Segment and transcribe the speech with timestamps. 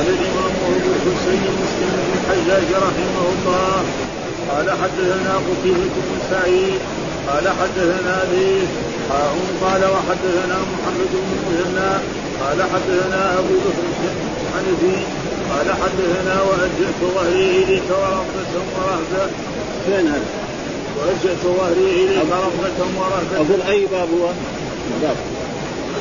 [0.00, 3.76] قال الامام ابو الحسين مسلم بن الحجاج رحمه الله.
[4.50, 6.80] قال حدثنا قتيبة بن سعيد.
[7.28, 8.70] قال حدثنا ليث
[9.62, 11.92] قال وحدثنا محمد بن مثنى
[12.40, 13.84] قال حدثنا أبو بكر
[14.42, 14.96] الحنفي
[15.50, 19.30] قال حدثنا وأجئت ظهري إليك ورغبة ورهبة.
[19.86, 20.30] فين هذا؟
[20.98, 23.36] وأجئت ظهري إليك رغبة ورهبة.
[23.36, 24.26] أقول اي باب هو؟
[25.02, 25.16] باب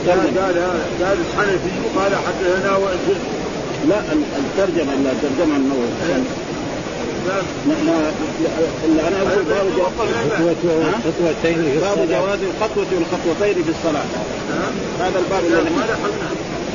[0.08, 0.58] قال قال
[1.02, 1.72] قال الحنفي.
[1.98, 3.24] قال حدثنا وأجئت
[3.88, 4.00] لا
[4.38, 5.88] الترجمة الا الترجمة النووي.
[7.70, 7.90] نحن
[8.86, 9.68] اللي أنا أقول باب
[11.06, 14.06] خطوتين باب جواز الخطوة والخطوتين في الصلاة.
[15.00, 15.76] هذا الباب الذي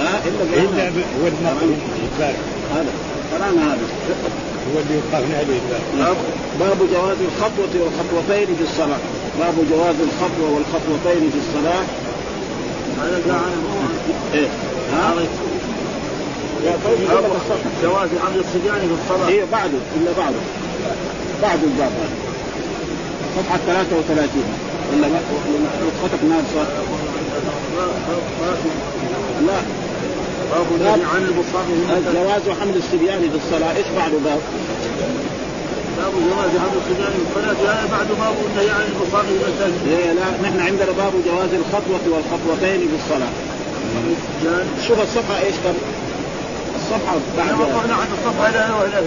[0.00, 1.66] ها؟ إلا إلا هو
[2.74, 2.92] هذا
[3.32, 3.86] قرانا هذا
[4.74, 5.60] هو اللي يقال عليه
[6.60, 8.98] باب جواز الخطوة والخطوتين في الصلاة.
[9.40, 11.84] باب جواز الخطوة والخطوتين في الصلاة.
[13.02, 13.40] هذا
[14.34, 14.48] إيه.
[14.92, 15.14] ها؟
[17.82, 20.40] جواز عمل الصبيان في الصلاة إيه بعده الا بعده
[21.42, 21.92] بعد الباب
[23.36, 24.28] صفحة 33
[24.92, 26.66] ولا نسختك ناقصة؟
[29.46, 29.60] لا
[30.52, 31.22] باب النهي عن
[32.14, 34.40] جواز حمل الصبيان في الصلاة إيش بعده باب؟
[35.98, 39.24] باب جواز حمل الصبيان في الصلاة هذا بعد باب النهي عن البصاق
[39.84, 43.32] في إيه لا نحن عندنا باب جواز الخطوة والخطوتين في الصلاة
[44.88, 45.74] شوف الصفحة إيش كم؟
[46.84, 48.98] الصفحة بعد إحنا وقفنا عند الصفحة لا ولا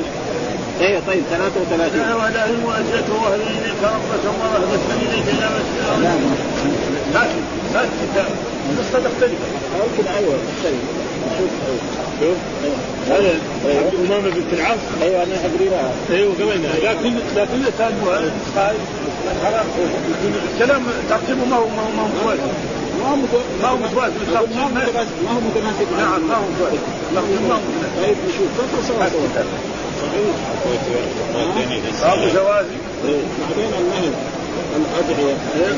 [0.82, 6.12] إيه طيب 33 لا ولا هم واجهته واهل اليك رغبة ورهبة اليك إلى مسجد لا
[7.14, 8.28] ساكت ساكت
[8.70, 9.40] النسخة تختلف
[9.80, 10.82] يمكن أيوه تختلف
[11.40, 11.50] شوف
[12.20, 12.38] شوف
[13.10, 17.62] هذا بنت العاص أيوه أنا اقريها أيوه قبل لكن لكن
[20.54, 22.40] الكلام ترتيبه ما هو ما هو ما هو كويس
[23.00, 23.16] ما هو
[23.62, 26.78] ما هو متوازن ما هو متناسب هو نعم ما هو متوازن
[27.18, 27.58] هو
[28.02, 29.44] طيب نشوف تصل سوا سوا
[32.04, 32.66] باب جواز
[33.04, 34.12] بعدين النهي
[34.76, 35.78] الادعيه هذا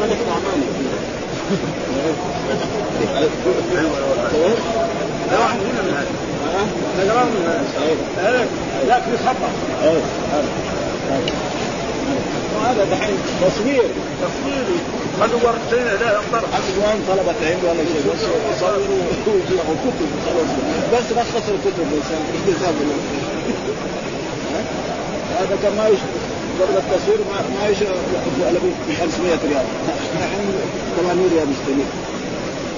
[0.00, 0.66] خلف اعمالي
[5.32, 7.64] نقرأ من هذا نقرأ من
[8.18, 8.46] هذا
[8.88, 9.50] لكن خطأ
[12.64, 13.88] هذا دحين تصوير.
[15.20, 18.20] خذوا ورقتين لا ينظر اخوان طلبة علم ولا شيء؟ بس
[18.56, 20.50] يصوروا ويجمعوا كتب خلاص.
[20.92, 21.86] بس لخصوا الكتب
[22.34, 22.74] التزام
[25.40, 25.98] هذا كان ما يش...
[26.60, 29.66] قبل التصوير ما ما يش الا ب 500 ريال.
[30.16, 30.44] الحين
[30.96, 31.86] 800 ريال مستنير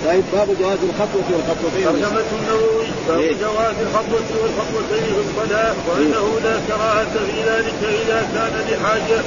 [0.04, 1.84] طيب باب جواز الخطوة والخطوتين.
[1.84, 8.20] ترجمة النووي باب إيه؟ جواز الخطوة والخطوتين في الصلاة وأنه لا كراهة في ذلك إذا
[8.34, 9.20] كان لحاجة.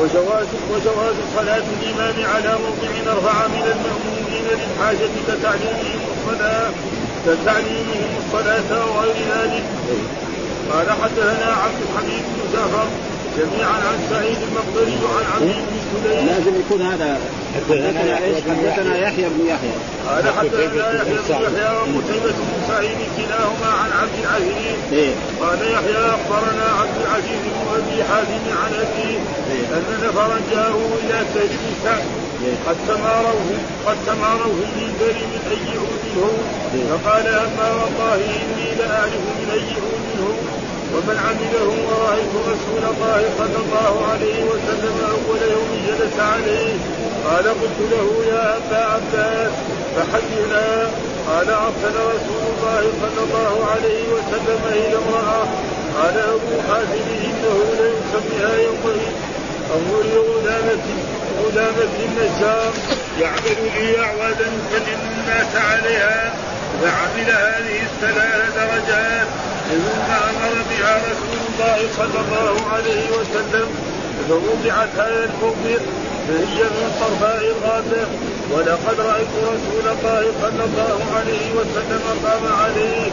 [0.00, 6.70] وجواز وجواز صلاة الإمام على موضع أرفع من المأمومين للحاجة كتعليمهم الصلاة
[7.26, 9.64] كتعليمهم الصلاة وغير ذلك.
[10.72, 12.40] قال حدثنا عبد الحميد بن
[13.38, 16.26] جميعا عن سعيد المقبري وعن عبد بن سليم.
[16.26, 17.18] لازم يكون هذا
[17.54, 19.76] حدثنا إيش؟ حدثنا يحيى بن يحيى.
[20.08, 24.78] قال حدثنا يحيى بن يحيى وقتيبة بن سعيد كلاهما عن عبد العزيز.
[24.92, 25.14] إيه.
[25.40, 29.18] قال يحيى أخبرنا عبد العزيز بن أبي حازم عن أبيه
[29.76, 32.04] أن نفرا جاءوا إلى سهل بن سعد
[32.66, 33.50] قد تماروه
[33.86, 36.34] قد تماروه المنبر من أي عود هو؟
[36.90, 40.63] فقال أما والله إني لأعرف من أي عود هو.
[40.94, 46.74] ومن عمله ورأيت رسول الله صلى الله عليه وسلم أول يوم جلس عليه
[47.26, 49.52] قال قلت له يا أبا عباس
[49.96, 50.90] فحدثنا
[51.28, 55.44] قال أرسل رسول الله صلى الله عليه وسلم إلى امرأة
[55.98, 59.12] قال أبو حاتم إنه ليسميها يومئذ
[59.74, 60.86] انظري غلامة
[61.42, 62.72] غلامة النجار
[63.20, 66.34] يعمل لي أعوادا يكلم الناس عليها
[66.82, 69.26] فعمل هذه الثلاث درجات.
[69.70, 73.68] ثم أمر بها رسول الله صلى الله عليه وسلم
[74.28, 75.80] فوضعت على الكفر
[76.28, 78.06] فهي من طرفاء الغابة.
[78.52, 83.10] ولقد رأيت رسول الله صلى الله عليه وسلم قام عليه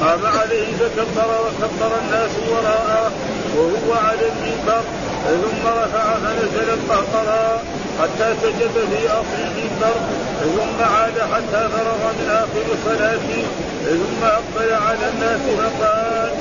[0.00, 3.12] قام عليه فكبر وكبر الناس وراءه
[3.56, 4.82] وهو على المنبر.
[5.24, 7.62] ثم رفع فنزل القهقرى
[8.00, 9.96] حتى سجد في أصل المنبر
[10.40, 13.44] ثم عاد حتى فرغ من آخر صلاته
[13.84, 16.32] ثم أقبل على الناس فقال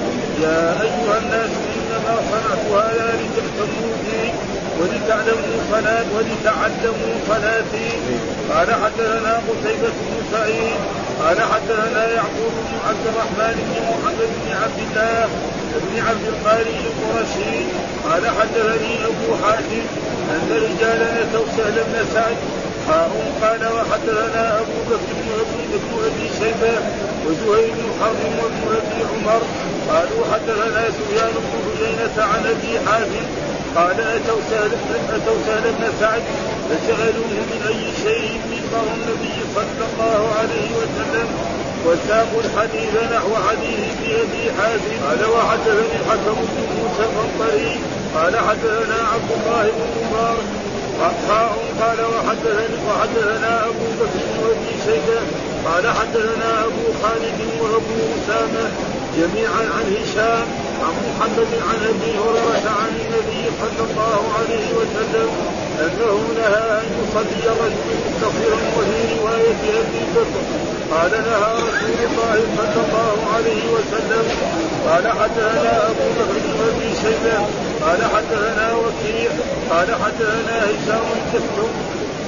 [0.41, 4.33] يا أيها الناس إنما صنعت هذا لتهتموا بي
[4.79, 7.89] ولتعلموا صلاة ولتعلموا صلاتي
[8.53, 10.79] قال حدثنا قتيبة بن سعيد.
[11.23, 15.27] قال حدثنا يعقوب بن عبد الرحمن بن محمد بن عبد الله
[15.85, 17.55] بن عبد القاري القرشي.
[18.05, 19.85] قال حدثني أبو حاتم
[20.33, 22.37] أن رجالا أتوا سهل بن سعد.
[23.41, 26.75] قال وحدثنا أبو بكر بن ابي بن أبي شيبة
[27.25, 29.41] وزهير بن حرب وابن أبي عمر.
[29.89, 33.25] قالوا حدثنا سفيان بن عيينة عن أبي حازم
[33.75, 34.71] قال اتوا سهل
[35.15, 35.35] اتوا
[35.77, 36.23] بن سعد
[36.69, 41.27] فسألوه من أي شيء منبر النبي صلى الله عليه وسلم
[41.85, 43.79] وساقوا الحديث نحو حديث
[44.23, 44.95] أبي حازم.
[45.07, 47.79] قال وحدثني الحكم بن موسى القنطري
[48.15, 50.47] قال حدثنا عبد الله بن مبارك
[51.81, 55.19] قال وحدثني وحدثنا أبو بكر وأبي شيبة
[55.65, 58.71] قال حدثنا أبو خالد وأبو أسامة
[59.17, 60.47] جميعا عن هشام
[60.81, 65.29] عن محمد عن أبي هريرة عن النبي صلى الله عليه وسلم
[65.85, 70.43] أنه نهى أن يصلي الرجل مقتصرا وفي رواية أبي بكر.
[70.91, 74.25] قال نهى رسول الله صلى الله عليه وسلم.
[74.87, 77.37] قال حدثنا أبو بكر وابي شيبة.
[77.81, 79.31] قال حدثنا وكيع.
[79.69, 81.07] قال حدثنا هشام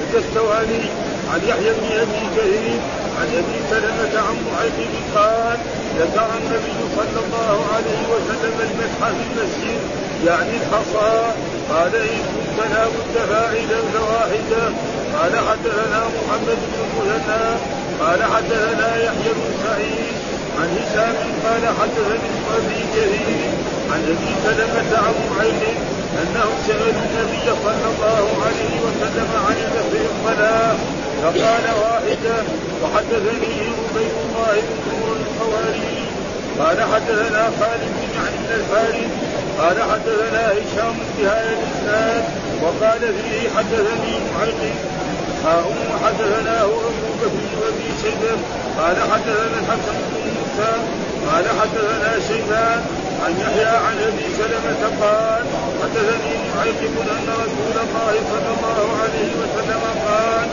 [0.02, 0.84] الدستواني
[1.32, 2.80] عن يحيى بن أبي كريم
[3.20, 4.78] عن أبي سلمة عن معيط
[5.14, 5.58] قال
[5.98, 9.80] ذكر النبي صلى الله عليه وسلم المسح في المسجد
[10.26, 11.32] يعني الحصى.
[11.70, 14.74] قال إن كنت لا بد فاعلا فواحدا.
[15.16, 17.44] قال حدثنا محمد بن المثنى.
[18.00, 20.16] قال حدثنا يحيى بن سعيد.
[20.58, 23.52] عن هشام قال حدثني أبي كريم
[23.92, 25.76] عن أبي سلمة عن معيط
[26.22, 30.76] أنهم سألوا النبي صلى الله عليه وسلم عن المسح الصلاة.
[31.22, 32.38] فقال واحدا
[32.82, 35.96] وحدثني عبيد الله بن الحواري
[36.58, 39.10] قال حدثنا خالد بن بن الفارس.
[39.58, 42.24] قال حدثنا هشام انتهاء الإسناد.
[42.62, 44.74] وقال فيه حدثني معلق
[45.44, 48.36] هاهم وحدثناه أبو بكر وابي شيبة.
[48.78, 50.72] قال حدثنا الحسن بن موسى.
[51.30, 52.80] قال حدثنا شيبان
[53.24, 55.44] عن يحيى عن أبي سلمة قال
[55.82, 56.80] حدثني معلق
[57.16, 60.48] أن رسول الله صلى الله عليه وسلم قال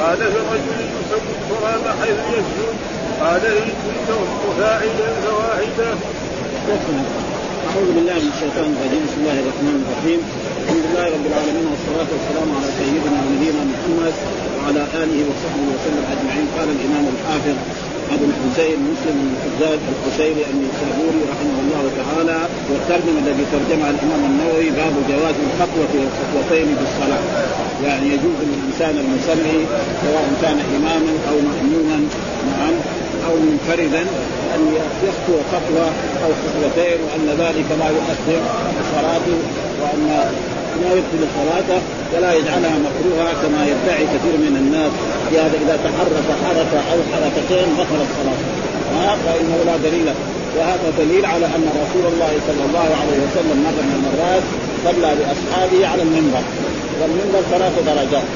[0.00, 2.76] قال لرجل يسوي التراب حيث يسجد.
[3.20, 4.10] قال إن كنت
[4.58, 5.90] فاعلا فواحدا.
[7.68, 9.02] أعوذ بالله من الشيطان الرجيم.
[9.06, 10.20] بسم الله الرحمن الرحيم.
[10.62, 14.14] الحمد لله رب العالمين والصلاة والسلام على سيدنا ونبينا محمد
[14.56, 16.46] وعلى آله وصحبه وسلم أجمعين.
[16.56, 17.56] قال الإمام الحافظ
[18.14, 22.38] أبو الحسين مسلم بن الحجاج القشيري النيسابوري رحمه الله تعالى
[22.70, 27.24] والترجمة الذي ترجمها الإمام النووي باب جواز الخطوة والخطوتين بالصلاة.
[27.86, 29.58] يعني يجوز للإنسان المصلي
[30.02, 31.98] سواء كان إماما أو مأموما
[32.50, 32.74] نعم
[33.26, 34.02] أو منفردا
[34.54, 34.60] أن
[35.06, 35.86] يخطو خطوة
[36.24, 38.40] أو خطوتين وأن ذلك لا يؤثر
[38.92, 39.38] صلاته
[39.82, 40.30] وأن
[40.82, 41.78] ما يبطل صلاته
[42.12, 44.92] ولا يجعلها مكروهة كما يدعي كثير من الناس.
[45.30, 48.48] بهذا إذا تحرك حركة أو حركتين بطلت صلاته
[48.94, 50.08] ها؟ فإنه لا دليل.
[50.56, 54.44] وهذا دليل على أن رسول الله صلى الله عليه وسلم مرة من المرات
[54.86, 56.44] صلى باصحابه على المنبر.
[57.00, 58.28] والمنبر ثلاث درجات.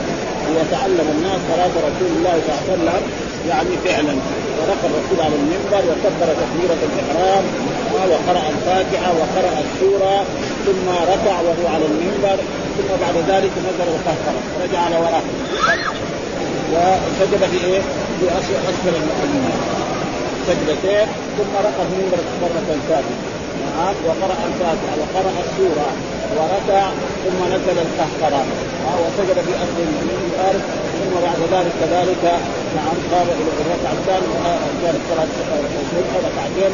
[0.51, 3.03] ويتعلم الناس صلاة رسول الله صلى الله عليه وسلم
[3.49, 4.15] يعني فعلا.
[4.59, 7.45] ورقى الرسول على المنبر وكبر تكبيرة الإحرام
[7.95, 10.25] وقرا الفاتحة وقرأ السورة
[10.67, 12.37] ثم ركع وهو على المنبر
[12.77, 15.23] ثم بعد ذلك نزل وقهقر رجع على وراءه.
[16.73, 17.81] وسجد في إيه؟
[18.21, 18.95] في أسفل
[19.25, 19.57] المنبر
[20.47, 21.07] سجدتين
[21.39, 23.40] ثم رقى المنبر مرة ثانية.
[23.77, 25.89] نعم وقرأ الفاتحة وقرأ السورة
[26.37, 26.85] وركع
[27.25, 28.45] ثم نزل القهقرة.
[29.03, 30.55] وسجد في اصل المنبر
[30.99, 32.25] ثم بعد ذلك كذلك
[32.77, 34.39] نعم قام إلى الركعه الثانية
[34.83, 35.31] كانت صلاه
[35.83, 36.73] الصبح ركعتين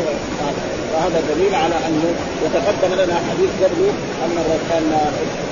[0.92, 2.10] وهذا دليل على انه
[2.42, 3.92] وتقدم لنا حديث قبله
[4.24, 4.36] أن
[4.76, 4.84] أن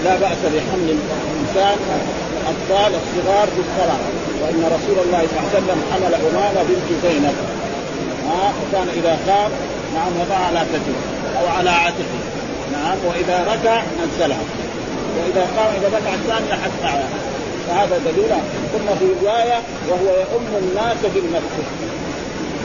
[0.04, 1.76] لا بأس بحمل الإنسان
[2.40, 4.04] الأطفال الصغار بالصلاة
[4.42, 7.34] وإن رسول الله صلى الله عليه وسلم حمل أمامة بنت زينب.
[8.28, 9.50] ها وكان إذا خاف
[9.94, 11.23] نعم وضع على كتفه.
[11.40, 12.18] أو على عاتقه.
[12.72, 14.44] نعم وإذا ركع نزلها.
[15.16, 17.02] وإذا قام إذا ركع الثانية حتى
[17.68, 18.30] فهذا دليل.
[18.72, 21.66] ثم في رواية وهو يؤم الناس بالمسجد.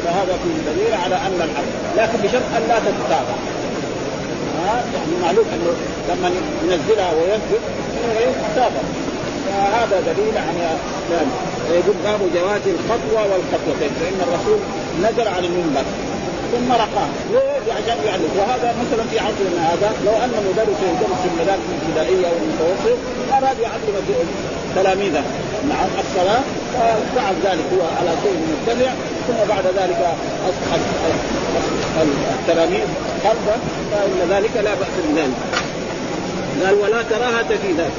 [0.05, 3.35] فهذا فيه دليل على أن العبد لكن بشرط أن لا تتتابع
[4.65, 5.73] ها؟ يعني معلوم أنه
[6.09, 6.31] لما
[6.63, 7.61] ينزلها ويسجد
[7.97, 8.83] إنه يتابع.
[9.47, 10.77] فهذا دليل على
[11.11, 11.27] ذلك
[11.69, 13.91] ويقول باب جواز الخطوة والخطوتين.
[13.99, 14.59] فإن الرسول
[15.03, 15.83] نزل على المنبر.
[16.51, 21.27] ثم رقاه ليه؟ عشان يعلم وهذا مثلا في عصرنا هذا لو أن مدرس يدرس في
[21.32, 22.98] المدارس الابتدائية أو المتوسط
[23.38, 23.96] أراد يعلم
[24.75, 25.24] تلاميذه.
[25.70, 26.41] نعم الصلاة
[26.74, 28.91] ففعل ذلك هو على شيء متبع
[29.27, 30.01] ثم بعد ذلك
[30.50, 30.70] اصبح
[32.39, 32.88] التلاميذ
[33.24, 33.58] خلفه
[33.91, 35.38] فإن ذلك لا بأس بذلك
[36.65, 37.98] قال ولا كراهة في ذلك.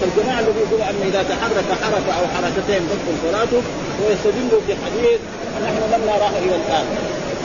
[0.00, 3.62] فالجماعة الذي يقول أن إذا تحرك حركة أو حركتين تدخل صلاته
[4.02, 5.20] ويستدلوا بحديث
[5.64, 6.86] نحن لم نراه إلى الآن.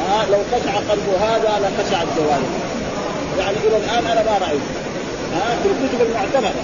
[0.07, 2.51] ها لو خشع قلب هذا لخشع الجوارح
[3.39, 4.65] يعني إلى الآن أنا ما رأيت.
[5.35, 6.61] ها في الكتب المعتمدة.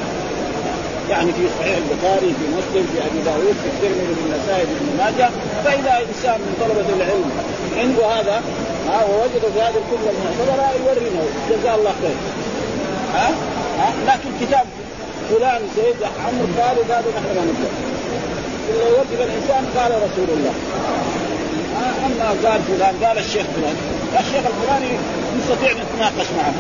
[1.09, 4.89] يعني في صحيح البخاري في مسلم في أبي داود في الترمذي في النسائي في ابن
[4.97, 5.29] ماجه.
[5.63, 7.31] فإذا إنسان من طلبة العلم
[7.77, 8.41] عنده هذا
[8.89, 12.17] ها ووجدوا في هذه الكتب المعتبره يورينا جزاه الله خير.
[13.13, 13.29] ها؟
[13.79, 14.65] ها؟ لكن كتاب
[15.29, 17.73] فلان سيد عمرو قال هذا نحن ما نقدر.
[18.69, 20.53] إلا يوجد الإنسان قال رسول الله.
[22.05, 23.75] أما قال فلان قال الشيخ فلان.
[24.19, 24.97] الشيخ الفلاني
[25.37, 26.53] نستطيع نتناقش معه.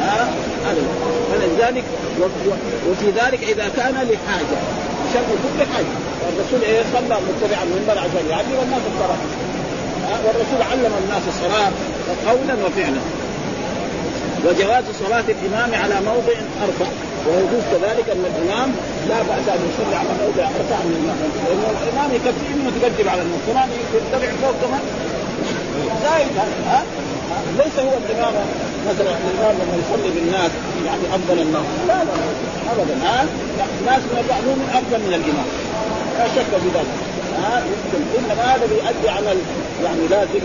[0.00, 0.28] ها؟
[1.32, 1.84] فلذلك
[2.90, 4.58] وفي ذلك إذا كان لحاجة
[5.14, 5.86] شرط كل حاجة
[6.28, 9.18] الرسول إيه؟ صلى متبعا المنبر عشان يعلم الناس الصلاة.
[10.24, 11.72] والرسول علم الناس الصلاة
[12.26, 13.00] قولا وفعلا.
[14.44, 16.86] وجواز صلاة الإمام على موضع أرفع.
[17.26, 18.68] ويجوز كذلك أن الإمام
[19.08, 23.22] لا بأس أن يصلي على موضع أرفع من المكان لأن الإمام يكفي إنه يتقدم على
[23.22, 24.84] الناس كمان يتبع فوق كمان.
[26.04, 26.32] زايد
[26.70, 26.82] ها؟
[27.58, 28.34] ليس هو الإمام
[28.90, 30.50] مثلا الإمام لما يصلي بالناس
[30.86, 31.66] يعني أفضل الناس.
[31.88, 32.14] لا لا
[32.72, 33.26] أبدا ها؟
[33.86, 35.48] ناس من المأموم أفضل من الإمام.
[36.18, 37.11] لا شك في ذلك.
[37.40, 39.38] ها يمكن انما هذا بيؤدي عمل
[39.84, 40.44] يعني لازم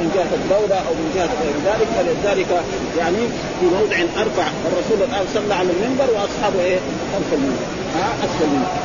[0.00, 1.88] من جهة الدولة أو من جهة غير ذلك.
[1.96, 2.50] فلذلك
[2.98, 3.22] يعني
[3.60, 6.78] في موضع ارفع الرسول الآن صلى على المنبر وأصحابه إيه؟
[7.12, 7.66] خلف المنبر
[7.98, 8.78] ها اسفل المنبر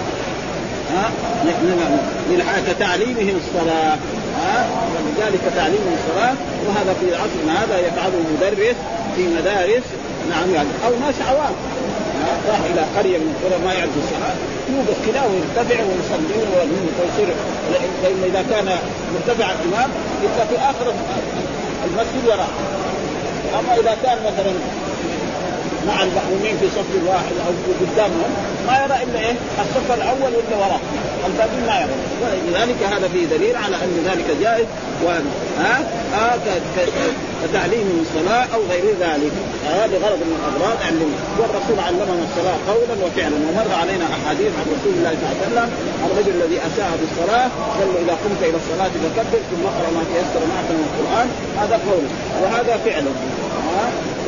[0.96, 1.06] ها
[1.46, 3.98] نعم كتعليمهم الصلاة.
[4.40, 6.36] ها ولذلك تعليمهم الصلاة.
[6.68, 8.76] وهذا في عصرنا هذا؟ يفعله المدرس
[9.16, 9.84] في مدارس.
[10.30, 11.56] نعم يعني أو ناس عوام
[12.50, 14.36] راح إلى قرية من القرى ما يعرف الصلاه
[14.74, 16.38] يوقف كذا ويرتفع ويصلي
[17.00, 17.30] ويصير
[17.72, 18.68] لأن إذا كان
[19.14, 19.90] مرتفع الإمام
[20.24, 20.94] يبقى في آخر
[21.86, 22.50] المسجد وراء.
[23.60, 24.52] أما إذا كان مثلا
[25.88, 27.52] مع المأمومين في صف واحد أو
[27.82, 28.32] قدامهم
[28.68, 30.80] ما يرى إلا إيه الصف الأول واللي وراه.
[31.28, 34.66] الباقيين ما يرى ولذلك هذا فيه دليل على أن ذلك جائز
[35.06, 35.08] و
[35.60, 35.76] ها؟
[36.16, 36.36] آه
[37.44, 39.34] كتعليم الصلاة أو غير ذلك.
[39.68, 43.38] هذا بغرض من الأغراض علم والرسول علمنا الصلاة قولا وفعلا.
[43.48, 45.70] ومر علينا أحاديث عن رسول الله صلى الله عليه وسلم
[46.08, 50.42] الرجل الذي أساء بالصلاة قال له إذا قمت إلى الصلاة فكبر ثم اقرأ ما تيسر
[50.52, 51.28] معك من القرآن.
[51.62, 52.04] هذا قول
[52.42, 53.06] وهذا فعل.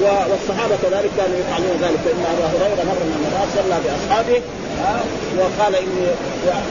[0.03, 1.99] والصحابة كذلك كانوا يفعلون ذلك.
[2.05, 4.39] فإن أبا هريرة مره من المرات صلى بأصحابه
[5.39, 6.05] وقال إني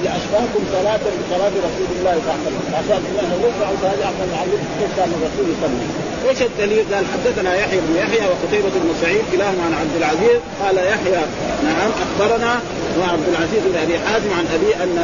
[0.05, 2.75] لاشبهكم صلاة بصلاة رسول الله صلى الله عليه وسلم.
[2.79, 5.87] عشان الله يرفع صلاه احسن نعلم كيف كان الرسول يصلي
[6.29, 10.77] إيش الدليل؟ قال حدثنا يحيى بن يحيى وقتيبة بن سعيد كلاهما عن عبد العزيز قال
[10.77, 11.23] يحيى
[11.65, 12.53] نعم أخبرنا
[13.01, 14.99] وعبد العزيز بن أبي حازم عن أبي أن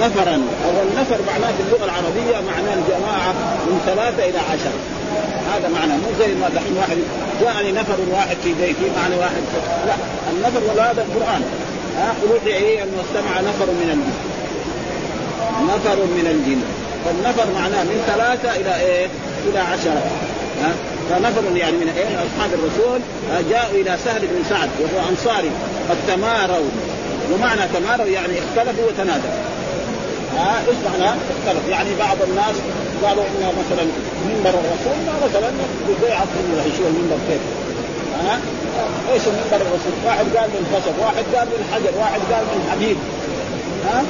[0.00, 3.32] نفرا أو النفر معناه في اللغة العربية معناه الجماعة
[3.66, 4.78] من ثلاثة إلى عشره
[5.52, 6.98] هذا معنى مو زي ما دحين واحد
[7.40, 9.42] جاءني نفر واحد في بيتي معنى واحد
[9.86, 9.94] لا
[10.32, 11.42] النفر ولا هذا القرآن
[11.98, 14.34] ها قلوب إيه أنه استمع نفر من الجن
[15.74, 16.62] نفر من الجن
[17.04, 19.06] فالنفر معناه من ثلاثة إلى إيه؟
[19.48, 20.02] إلى عشرة
[21.10, 23.00] فنفر يعني من إيه أصحاب الرسول
[23.50, 25.50] جاءوا إلى سهل بن سعد وهو أنصاري
[25.90, 26.68] قد تماروا
[27.32, 29.30] ومعنى تماروا يعني اختلفوا وتنادوا
[30.36, 32.56] ها إيش معناه؟ اختلف يعني بعض الناس
[33.04, 33.84] قالوا ان مثلا
[34.28, 35.50] منبر الرسول مثلا
[36.02, 37.40] زي عصر يشوف المنبر كيف
[38.24, 38.38] ها
[39.12, 42.96] إيش منبر الرسول؟ واحد قال من خشب، واحد قال من حجر، واحد قال من حديد
[43.86, 44.02] ها؟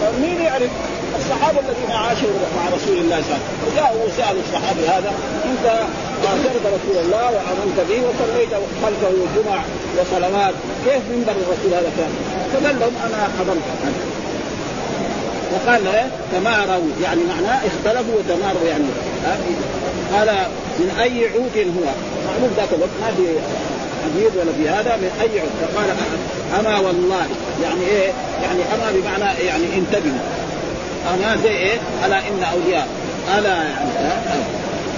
[0.00, 0.70] فمين يعرف؟
[1.18, 5.12] الصحابة الذين عاشوا مع رسول الله صلى الله عليه وسلم؟ وجاءوا وسالوا الصحابي هذا
[5.50, 5.66] أنت
[6.26, 9.58] اعترض رسول الله وآمنت به وصليت خلفه جمع
[9.98, 12.12] وصلوات كيف منبر الرسول هذا كان؟
[12.52, 13.62] فقال لهم أنا حضرت
[15.52, 18.84] وقال له تماروا يعني معناه اختلفوا وتماروا يعني
[20.12, 20.28] قال
[20.78, 21.84] من أي عود هو؟
[22.26, 23.22] معلوم ذاك الوقت ما في
[24.04, 25.88] حديد ولا في هذا من أي عود فقال
[26.60, 27.26] أما والله.
[27.62, 28.10] يعني إيه؟
[28.42, 30.24] يعني أما بمعنى يعني انتبهوا.
[31.14, 32.88] أنا زي إيه؟ ألا إن أولياء.
[33.38, 34.14] ألا يعني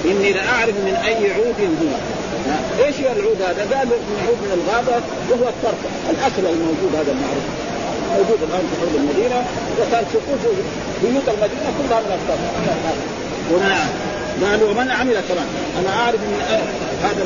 [0.04, 1.94] إني لأعرف من أي عود هو.
[2.84, 5.80] إيش هو العود هذا؟ قال من عود من الغابة وهو الطرف.
[6.10, 7.46] الاكل الموجود هذا المعروف.
[8.16, 9.38] موجود الآن في حول المدينة.
[9.80, 10.42] وكان سقوف
[11.02, 12.42] بيوت المدينة كلها من الطرف.
[13.52, 13.88] ونعم
[14.42, 15.48] قال ومن عمل كمان؟
[15.80, 16.40] أنا أعرف من
[17.06, 17.22] هذا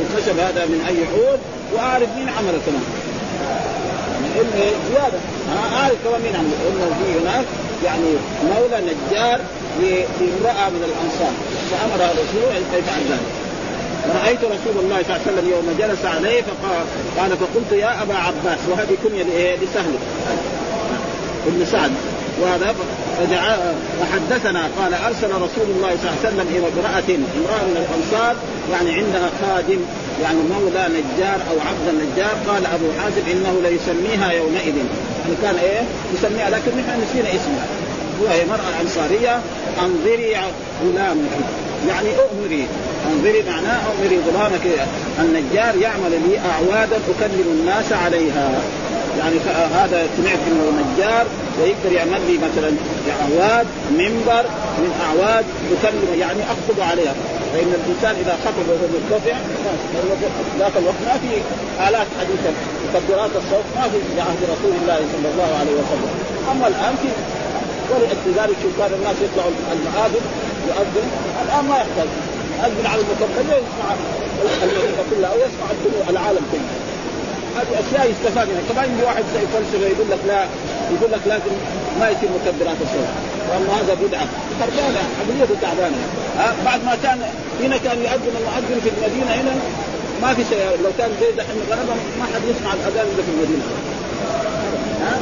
[0.00, 1.40] الخشب هذا من أي عود
[1.74, 2.86] واعرف مين عمل كمان
[4.36, 5.18] يعني زيادة.
[5.52, 6.52] أنا اعرف كمان مين عمل.
[6.68, 7.44] إنه في هناك
[7.84, 8.10] يعني
[8.50, 9.40] مولى نجار
[9.80, 11.34] لامرأة من الأنصار.
[11.70, 13.30] فأمر الرسول أن يفعل ذلك.
[14.22, 16.84] رأيت رسول الله صلى الله عليه وسلم يوم جلس عليه فقال
[17.18, 19.94] قال فقلت يا أبا عباس وهذه كنية لسهل
[21.46, 21.92] ابن سعد.
[22.42, 22.74] وهذا
[23.18, 28.36] فدعا وحدثنا قال أرسل رسول الله صلى الله عليه وسلم إلى امرأة امرأة من الأنصار
[28.72, 29.80] يعني عندها خادم
[30.22, 32.34] يعني مولى نجار أو عبد النجار.
[32.48, 34.76] قال أبو حازم إنه ليسميها يومئذ.
[34.76, 35.82] يعني كان إيه؟
[36.14, 37.66] يسميها لكن نحن نسينا اسمها.
[38.22, 39.40] وهي مرأة أنصارية.
[39.82, 40.36] أنظري
[40.84, 41.30] غلامك
[41.88, 42.66] يعني أؤمري.
[43.12, 44.66] أنظري معناه أؤمري غلامك
[45.18, 48.50] النجار يعمل لي أعوادا أكلم الناس عليها.
[49.18, 49.36] يعني
[49.80, 51.26] هذا سمعت إنه نجار
[51.58, 52.70] ويقدر يعمل لي مثلا
[53.20, 54.44] أعواد منبر
[54.82, 57.14] من أعواد تكلم يعني اخطب عليها.
[57.52, 59.36] فإن الإنسان إذا خطب وهو مرتفع
[60.58, 61.30] ذاك الوقت ما في
[61.88, 62.50] آلات حديثة
[62.84, 66.10] مكبرات الصوت ما في عهد رسول الله صلى الله عليه وسلم.
[66.52, 67.08] أما الآن في
[67.90, 70.24] ولأجل ذلك شوف كان الناس يطلعوا المآذن
[70.68, 71.08] يؤذن
[71.44, 72.08] الآن ما يحتاج.
[72.60, 73.88] يؤذن على المكبر يسمع
[74.62, 75.66] المدينة كلها أو يسمع
[76.10, 76.68] العالم كله.
[77.56, 78.62] هذه أشياء يستفاد منها.
[78.70, 80.40] كمان يجي واحد زي فلسفه يقول لك لا
[80.94, 81.54] يقول لك لازم
[82.00, 83.10] ما يصير مكبرات الصوت.
[83.48, 84.26] وان هذا بدعة.
[84.60, 86.00] خربانه عمليته تعبانه
[86.38, 87.18] ها بعد ما كان
[87.62, 89.54] هنا كان يؤذن المؤذن في المدينة هنا
[90.22, 93.64] ما في سيارة لو كان زي دحين غربا ما حد يسمع الأذان إلا في المدينة.
[95.02, 95.14] ها؟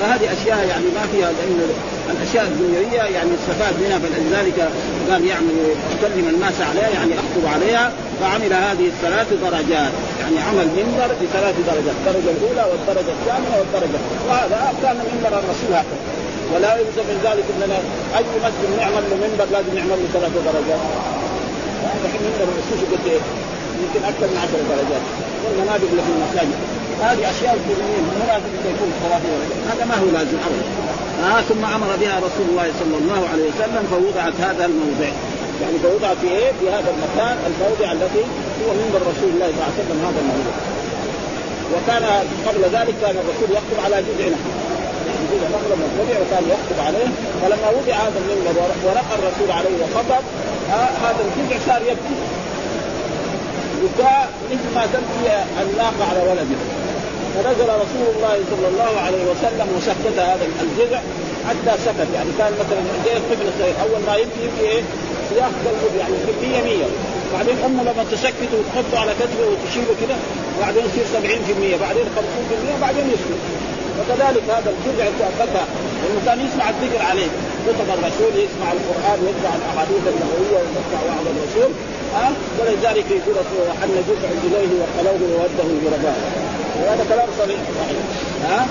[0.00, 1.70] فهذه أشياء يعني ما فيها لأن
[2.10, 4.68] الأشياء الدنيوية يعني استفاد منها فلذلك
[5.10, 5.54] قال يعمل
[5.94, 9.92] يكلم الناس عليها يعني أخطب عليها فعمل هذه الثلاث درجات.
[10.36, 16.00] يعني عمل منبر بثلاث درجات الدرجه الأولى والدرجة الثانية والدرجة وهذا كان منبر الرسول هكذا.
[16.52, 17.78] ولا يلزم من ذلك اننا
[18.18, 20.82] أي مسجد نعمل له منبر لازم نعمل له ثلاث درجات.
[22.04, 23.22] الحين منبر الرسول قد إيه؟
[23.82, 25.04] يمكن أكثر من عشر درجات.
[25.42, 26.58] والمنابر اللي في المساجد.
[27.06, 28.90] هذه أشياء كونيه مو لازم يكون
[29.70, 30.64] هذا ما هو لازم ابدا.
[31.28, 35.10] آه ثم أمر بها رسول الله صلى الله عليه وسلم فوضعت هذا الموضع.
[35.62, 38.24] يعني فوضع في إيه؟ في هذا المكان الموضع الذي
[38.60, 40.54] هو منبر رسول الله صلى الله عليه وسلم هذا الموضع.
[41.74, 42.04] وكان
[42.46, 44.52] قبل ذلك كان الرسول يخطب على جذع نخل.
[45.08, 47.08] يعني جذع نخل منقطع وكان يخطب عليه
[47.40, 48.54] فلما وضع هذا المنبر
[48.86, 50.24] ورقى الرسول عليه وخطب
[51.04, 52.16] هذا الجذع صار يبكي.
[53.82, 55.28] بكاء مثل ما تبكي
[55.62, 56.64] الناقة على ولدها.
[57.34, 61.00] فنزل رسول الله صلى الله عليه وسلم وسكت هذا الجذع
[61.48, 64.82] حتى سكت يعني كان مثلا زي الطفل الصغير أول ما يبكي يبكي إيه؟
[65.30, 65.52] سياق
[65.98, 66.86] يعني 100 100
[67.34, 70.16] بعدين امه لما تسكته وتحطه على كتفه وتشيله كده
[70.60, 73.42] بعدين يصير 70% بعدين 50% بعدين يسكت.
[73.98, 75.04] وكذلك هذا الجذع
[76.00, 77.30] لأنه كان يسمع الذكر عليه.
[77.66, 81.70] خطب الرسول يسمع القرآن ويسمع الأحاديث النبوية ويسمع وعظ الرسول.
[82.14, 83.36] ها؟ أه؟ ولذلك يقول
[83.84, 86.16] ان جزع إليه وقلوه ووده الغرباء
[86.80, 88.02] وهذا كلام صريح صحيح.
[88.50, 88.66] ها؟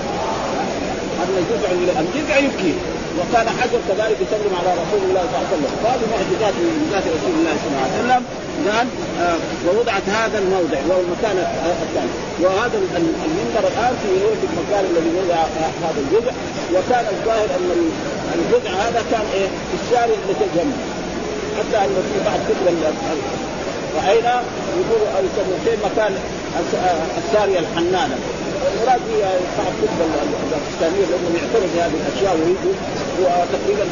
[1.28, 1.68] أن جزع
[2.04, 2.74] الجذع يبكي.
[3.18, 5.72] وكان حجر كذلك يسلم على رسول الله صلى الله عليه وسلم.
[5.84, 8.22] وهذه معجزات من معجزات رسول الله صلى الله عليه وسلم؟
[8.68, 8.86] قال
[9.24, 11.36] آه ووضعت هذا الموضع وهو المكان
[11.86, 12.12] الثاني.
[12.42, 12.76] وهذا
[13.28, 15.40] المنبر الآن في في المكان الذي وضع
[15.86, 16.32] هذا الجزء
[16.74, 17.68] وكان الظاهر أن
[18.38, 20.76] الجزء هذا كان إيه؟ في الشارع المتجمع
[21.58, 22.66] حتى أن في بعض كتب
[23.96, 24.42] رأينا
[24.80, 26.12] يقولوا يسمون مكان
[27.18, 28.18] الساريه الحنانه
[28.68, 29.22] المراد هي
[29.56, 29.98] صاحب كتب
[30.44, 32.74] الباكستانيه لأنه يعترض هذه الأشياء ويجوا
[33.20, 33.84] وتقريبا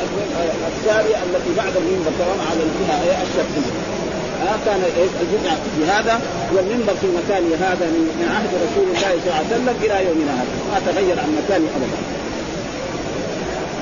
[0.73, 3.73] الساريه التي بعد المنبر كمان على الجهة الشرقية.
[4.43, 4.81] ها كان
[5.23, 6.21] الجزء في هذا
[6.55, 10.55] والمنبر في مكان هذا من عهد رسول الله صلى الله عليه وسلم إلى يومنا هذا.
[10.73, 12.28] ما تغير عن مكانه ابدا.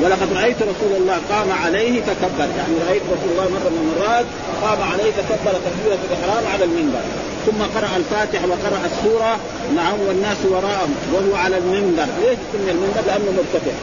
[0.03, 4.27] ولقد رأيت رسول الله قام عليه فكبر يعني رأيت رسول الله مرة من المرات
[4.65, 7.05] قام عليه فكبر تكبيرة الإحرام على المنبر.
[7.47, 9.33] ثم قرأ الفاتحة وقرأ السورة
[9.77, 12.07] نعم والناس وراءه وهو على المنبر.
[12.21, 13.75] ليش سمي المنبر؟ لأنه مرتفع.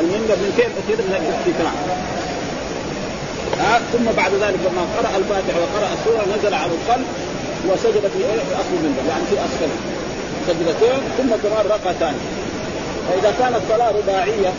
[0.00, 1.72] المنبر من فين أصير من الارتفاع
[3.66, 7.06] آه ثم بعد ذلك لما قرأ الفاتحة وقرأ السورة نزل على القلب
[7.68, 8.20] وسجد في
[8.60, 9.04] أصل المنبر.
[9.08, 9.76] يعني في أسفله
[10.46, 12.26] سجدتين ثم كمان ثانية
[13.08, 14.52] فإذا كانت صلاة رباعية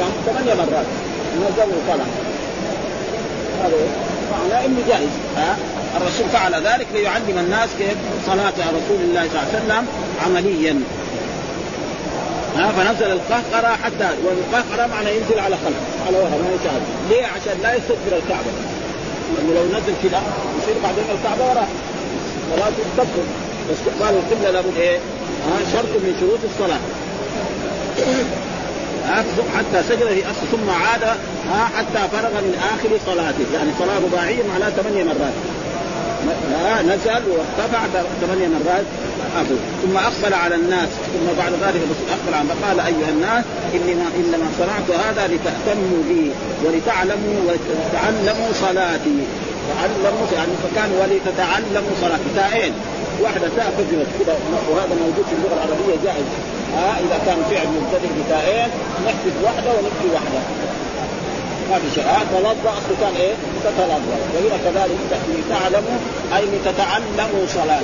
[0.00, 0.86] يعني ثمانية مرات.
[1.36, 2.04] نزل وطلع
[3.62, 3.76] هذا
[4.32, 5.56] معناه انه جائز ها؟
[5.96, 9.86] الرسول فعل ذلك ليعلم الناس كيف صلاة رسول الله صلى الله عليه وسلم
[10.26, 10.80] عمليا.
[12.56, 16.82] ها؟ فنزل القهقرة حتى والقهقرة معنى ينزل على خلف على وهر ما يشاهد.
[17.10, 18.50] ليه؟ عشان لا يستدبر الكعبة.
[19.36, 20.22] لأنه لو نزل كذا
[20.58, 21.68] يصير بعدين الكعبة وراه
[22.56, 23.26] صلاة تدخل
[23.68, 24.98] واستقبال القبلة لابد إيه؟
[25.46, 26.80] ها؟ شرط من شروط الصلاة.
[29.56, 31.04] حتى سجد في اصل ثم عاد
[31.76, 33.46] حتى فرغ من آخر صلاته.
[33.54, 35.36] يعني صلاة رباعيه معناها ثمانية مرات.
[36.84, 37.80] نزل وارتفع
[38.20, 38.84] ثمانية مرات.
[39.40, 39.54] أبو.
[39.82, 40.88] ثم أقبل على الناس.
[40.88, 46.30] ثم بعد ذلك أقبل على قال أيها الناس إنما إنما صنعت هذا لتأتموا بي
[46.64, 49.18] ولتعلموا وتعلموا صلاتي.
[49.70, 52.30] تعلموا يعني فكان ولتتعلموا صلاتي.
[52.36, 52.72] تاءين
[53.20, 54.34] واحدة تاء كذبت كذا
[54.70, 56.24] وهذا موجود في اللغة العربية جائز.
[56.76, 58.68] ها إذا كان فعل مبتدئ بتاءين
[59.06, 60.40] نحذف واحدة ونكفي واحدة
[61.70, 62.04] ما في شيء.
[62.04, 64.98] هذا تلظى اصله كان إيه؟ تتلظى وهنا كذلك
[65.50, 65.98] تعلموا
[66.36, 67.80] أي لتتعلموا صلاة.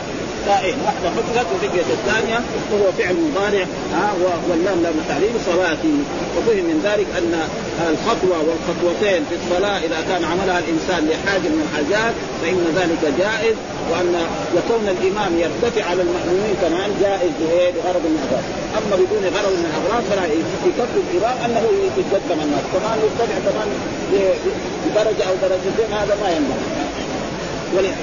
[0.47, 2.39] تائين واحدة حفظت وبقيت الثانية
[2.73, 4.09] وهو فعل مضارع ها
[4.49, 5.95] واللام لام التعليل صلاتي
[6.37, 7.33] وفهم من ذلك أن
[7.93, 13.57] الخطوة والخطوتين في الصلاة إذا كان عملها الإنسان لحاجة من الحاجات فإن ذلك جائز
[13.91, 14.15] وأن
[14.59, 17.33] يكون الإمام يرتفع على المأمومين كمان جائز؟
[17.75, 18.45] بغرض من الأغراض،
[18.79, 20.71] أما بدون غرض من الأغراض فلا يكفي
[21.07, 21.65] الإمام أنه
[21.99, 23.69] يتقدم الناس، كمان يرتفع كمان
[24.85, 26.86] بدرجة أو درجتين هذا ما ينبغي.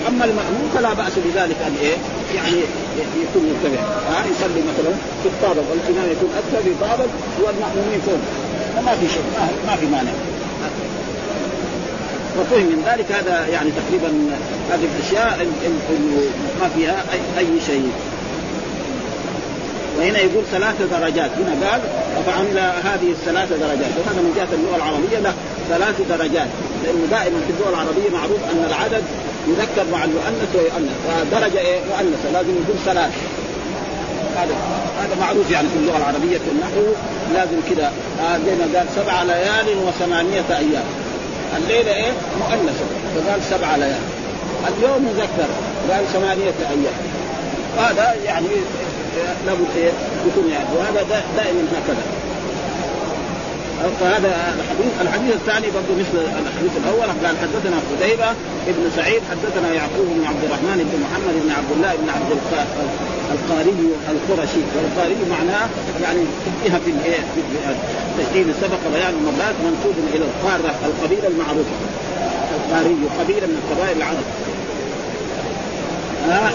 [0.07, 1.97] أما المأموم فلا بأس بذلك أن إيه؟
[2.35, 2.57] يعني
[3.23, 7.09] يكون مرتفع، ها؟ يصلي مثلا في الطابق والإمام يكون ادنى في طابق
[7.43, 8.21] والمأمومين فوق،
[8.85, 9.23] ما في شيء
[9.67, 10.11] ما, في مانع.
[12.39, 14.09] وفهم من ذلك هذا يعني تقريبا
[14.71, 15.47] هذه الأشياء
[16.61, 17.03] ما فيها
[17.37, 17.91] اي, شيء.
[19.97, 21.31] وهنا يقول ثلاث درجات.
[21.31, 21.81] هنا قال
[22.25, 23.91] فعمل هذه الثلاث درجات.
[23.97, 25.33] وهذا من جهة اللغة العربية له
[25.69, 26.47] ثلاث درجات.
[26.83, 29.03] لأنه دائما في اللغة العربية معروف أن العدد
[29.47, 30.97] يذكر مع المؤنث ويؤنث.
[31.07, 32.31] فدرجة إيه؟ مؤنثة.
[32.33, 33.11] لازم يكون ثلاث.
[34.37, 34.55] هذا
[35.01, 36.93] هذا معروف يعني في اللغة العربية في النحو
[37.33, 37.91] لازم كذا
[38.45, 40.85] زي ما قال سبع ليال وثمانية أيام.
[41.57, 42.85] الليلة إيه؟ مؤنثة.
[43.15, 44.03] فقال سبع ليال.
[44.67, 45.49] اليوم مذكر
[45.91, 46.97] قال ثمانية أيام.
[47.77, 48.47] هذا يعني
[49.45, 49.91] لابد إيه؟
[50.27, 50.65] يكون يعني.
[50.77, 52.03] وهذا دائما هكذا.
[53.99, 56.15] فهذا الحديث الحديث الثاني برضه مثل
[56.45, 58.29] الحديث الأول قال حدثنا قتيبة
[58.67, 62.31] ابن سعيد حدثنا يعقوب بن عبد الرحمن بن محمد بن عبد الله بن عبد
[63.35, 63.79] القاري
[64.13, 64.61] القرشي.
[64.75, 65.67] والقاري معناه
[66.03, 66.19] يعني
[66.63, 66.91] فيها في
[68.19, 71.75] التشديد سبق بيان المرات منسوب إلى القارة القبيلة المعروفة.
[72.57, 74.27] القاري قبيلة من قبائل العرب.
[76.29, 76.51] آه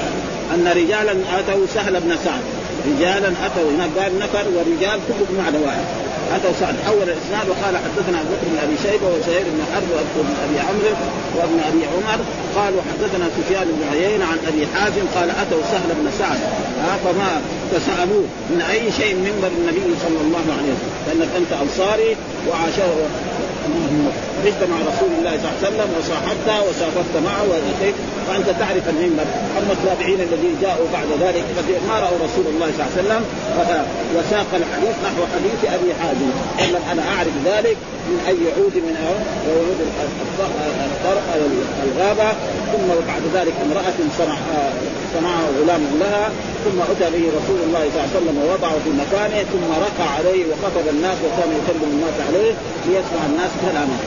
[0.55, 2.43] أن رجالا أتوا سهل بن سعد.
[2.87, 6.08] رجالا أتوا هناك قال نفر ورجال كلهم معنى واحد.
[6.37, 10.35] اتوا سعد حول الإسناد وقال حدثنا ابو بكر بن أبي شيبة وسهير بن حرب وابن
[10.45, 10.93] أبي عمرو
[11.37, 12.19] وابن أبي عمر
[12.57, 16.41] قالوا حدثنا سفيان بن عيينة عن أبي حازم قال أتوا سهل بن سعد.
[17.05, 17.31] فما
[17.73, 20.93] فسألوه من أي شيء منبر النبي صلى الله عليه وسلم.
[21.07, 22.17] لأنك أنت أنصاري
[22.49, 22.99] وعاشره
[24.47, 27.95] عشت مع رسول الله صلى الله عليه وسلم وصاحبته وسافرت معه واتيت
[28.27, 29.27] فأنت تعرف المنبر
[29.59, 31.45] أما التابعين الذين جاءوا بعد ذلك
[31.89, 33.23] ما رأوا رسول الله صلى الله عليه وسلم؟
[34.17, 36.31] وساق الحديث نحو حديث أبي حازم.
[36.59, 37.77] قال أنا أعرف ذلك
[38.11, 39.79] من أي عود من عود
[41.87, 42.29] الغابة
[42.73, 44.37] ثم بعد ذلك امرأة صنع
[45.15, 46.31] صنعها غلام لها
[46.65, 50.45] ثم أتى به رسول الله صلى الله عليه وسلم ووضعه في مكانه ثم رقع عليه
[50.51, 52.53] وخطب الناس وكان يكلم الناس عليه
[52.87, 53.99] ليسمع الناس كلامه.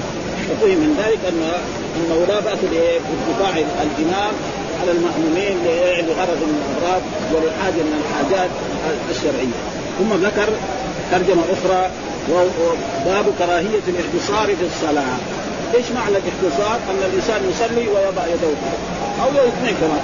[0.51, 1.41] وفهم من ذلك ان
[1.97, 3.53] انه لا باس بارتفاع
[3.87, 4.33] الإمام
[4.81, 5.57] على المأمومين
[6.07, 7.01] لغرض من الاغراض
[7.33, 8.51] ولحاجة من الحاجات
[9.13, 9.57] الشرعية.
[9.99, 10.49] ثم ذكر
[11.11, 11.81] ترجمة أخرى
[13.05, 15.17] باب كراهية الاختصار في الصلاة.
[15.75, 18.47] إيش معنى الاختصار؟ أن الإنسان يصلي ويضع يده
[19.23, 20.01] أو الاثنين كمان.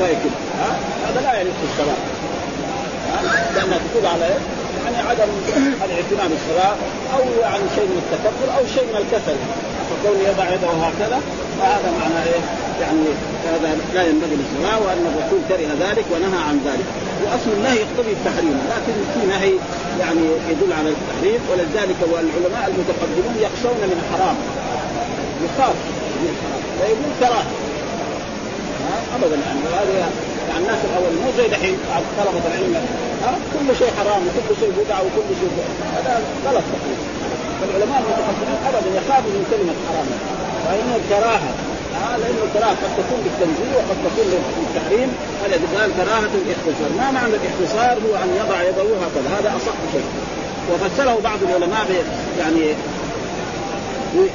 [0.00, 0.66] طيب كده.
[1.08, 1.96] هذا لا يليق في الصلاه
[3.54, 4.34] لأنها تدل على؟
[4.84, 5.30] يعني عدم
[5.84, 6.74] الاعتناء بالصلاة
[7.16, 9.36] أو يعني شيء من التكبر أو شيء من الكسل.
[9.88, 11.18] فكون يضع يده هكذا
[11.58, 12.42] فهذا معنى إيه؟
[12.82, 13.04] يعني
[13.52, 16.88] هذا لا ينبغي للصلاة وأن الرسول كره ذلك ونهى عن ذلك.
[17.22, 19.52] وأصل النهي يقتضي التحريم لكن في نهي
[20.00, 24.36] يعني يدل على التحريم ولذلك والعلماء المتقدمون يخشون من الحرام
[25.44, 25.76] يخاف
[26.78, 27.46] فيقول كراهة.
[29.16, 29.36] ابدا.
[29.46, 30.08] يعني هذه
[30.50, 31.76] يعني الناس الأول مو زي دحين
[32.18, 32.74] طلبة العلم.
[33.24, 35.52] ها؟ كل شيء حرام وكل شيء بدعة وكل شيء
[35.96, 36.12] هذا
[36.46, 36.66] غلط.
[37.60, 40.08] فالعلماء المتقدمين ابدا يخافوا من كلمة حرام.
[40.64, 41.50] فانه الكراهة
[42.00, 45.10] آه لأنه الكراهة قد تكون بالتنزيل وقد تكون بالتحريم.
[45.46, 50.08] الذي قال كراهة الاختصار، ما معنى الاختصار؟ هو أن يضع يده هكذا، هذا أصح شيء.
[50.70, 51.86] وفسره بعض العلماء
[52.40, 52.64] يعني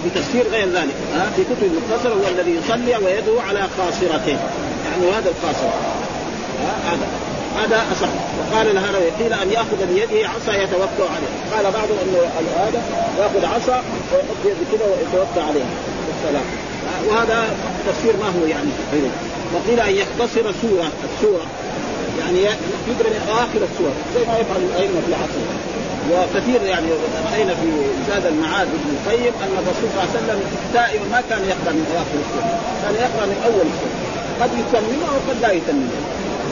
[0.06, 4.38] بتفسير غير ذلك ها؟ في كتب المختصرة هو الذي يصلي ويده على خاصرته.
[4.86, 5.74] يعني هذا الخاصرة
[6.88, 7.08] هذا
[7.58, 8.08] هذا أصح.
[8.40, 12.18] وقال لها قيل أن يأخذ بيده عصا يتوكا عليها قال بعضهم انه
[12.58, 12.82] هذا
[13.20, 13.84] يأخذ عصا
[14.14, 15.66] ويحط يده كذا ويتوكا عليها
[16.08, 16.46] بالسلام
[17.08, 17.44] وهذا
[17.88, 18.70] تفسير ما هو يعني.
[19.56, 21.46] وقيل أن يختصر سورة السورة.
[22.20, 25.42] يعني يقرا آخر السور زي ما يفعل الأئمة في العصر.
[26.12, 26.88] وكثير يعني
[27.32, 27.70] رأينا في
[28.10, 30.40] زاد المعاد ابن القيم أن الرسول صلى الله عليه وسلم
[30.74, 34.06] دائما ما كان يقرأ من اواخر السوره كان يقرأ من أول السوره
[34.42, 36.02] قد يتممها وقد لا يتممها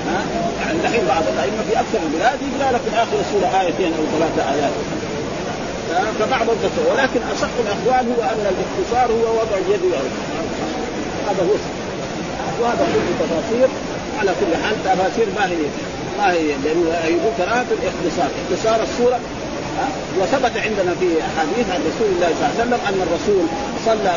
[0.09, 0.19] ها؟
[0.61, 4.41] يعني دحين بعض الأئمة في أكثر البلاد يقرأ لك في آخر السورة آيتين أو ثلاثة
[4.53, 4.75] آيات.
[6.19, 9.83] فبعض الكثير ولكن أصح الأقوال هو أن الاختصار هو وضع اليد
[11.27, 11.55] هذا هو
[12.61, 13.69] وهذا كله تفاصيل
[14.19, 15.63] على كل حال تفاسير ما هي
[16.17, 18.29] ما هي لأنه يقول كراهه الاختصار.
[18.41, 19.19] اختصار السورة
[20.19, 23.45] وثبت عندنا في احاديث عن رسول الله صلى الله عليه وسلم أن الرسول
[23.87, 24.13] صلى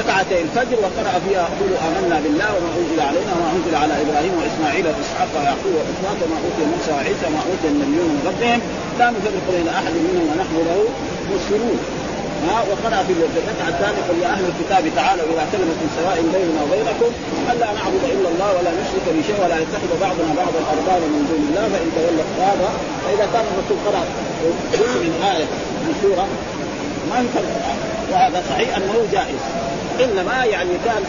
[0.00, 4.84] ركعتي الفجر وقرأ فيها قولوا آمنا بالله وما أنزل علينا وما أنزل على إبراهيم وإسماعيل
[4.90, 8.60] وإسحاق ويعقوب وإسحاق وما أوتي موسى وعيسى وما أوتي النبيون من ربهم
[8.98, 10.78] لا نفرق بين أحد منهم ونحن له
[11.34, 11.78] مسلمون.
[12.48, 17.10] ها وقرأ في الركعة الثانية قل يا أهل الكتاب تعالوا إلى كلمة سواء بيننا وبينكم
[17.52, 21.64] ألا نعبد إلا الله ولا نشرك بشيء ولا يتخذ بعضنا بعضا أربابا من دون الله
[21.72, 22.70] فإن تولوا هذا
[23.04, 23.78] فإذا كان الرسول
[24.72, 25.48] جزء من آية
[25.84, 26.26] من سورة
[27.10, 27.44] ما ينكر
[28.12, 29.42] وهذا صحيح أنه جائز.
[30.00, 31.02] الا ما يعني كان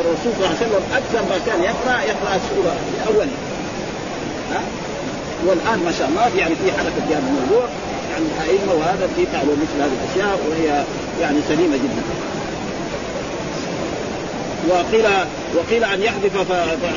[0.00, 3.38] الرسول صلى الله عليه وسلم أكثر ما كان يقرأ يقرأ السورة الأولية.
[5.46, 7.68] والآن ما شاء الله يعني في حركة في هذا الموضوع.
[8.16, 10.84] يعني الأئمة وهذا في فعلوا مثل هذه الأشياء وهي
[11.20, 12.02] يعني سليمة جدا.
[14.70, 15.06] وقيل
[15.56, 16.52] وقيل أن يحذف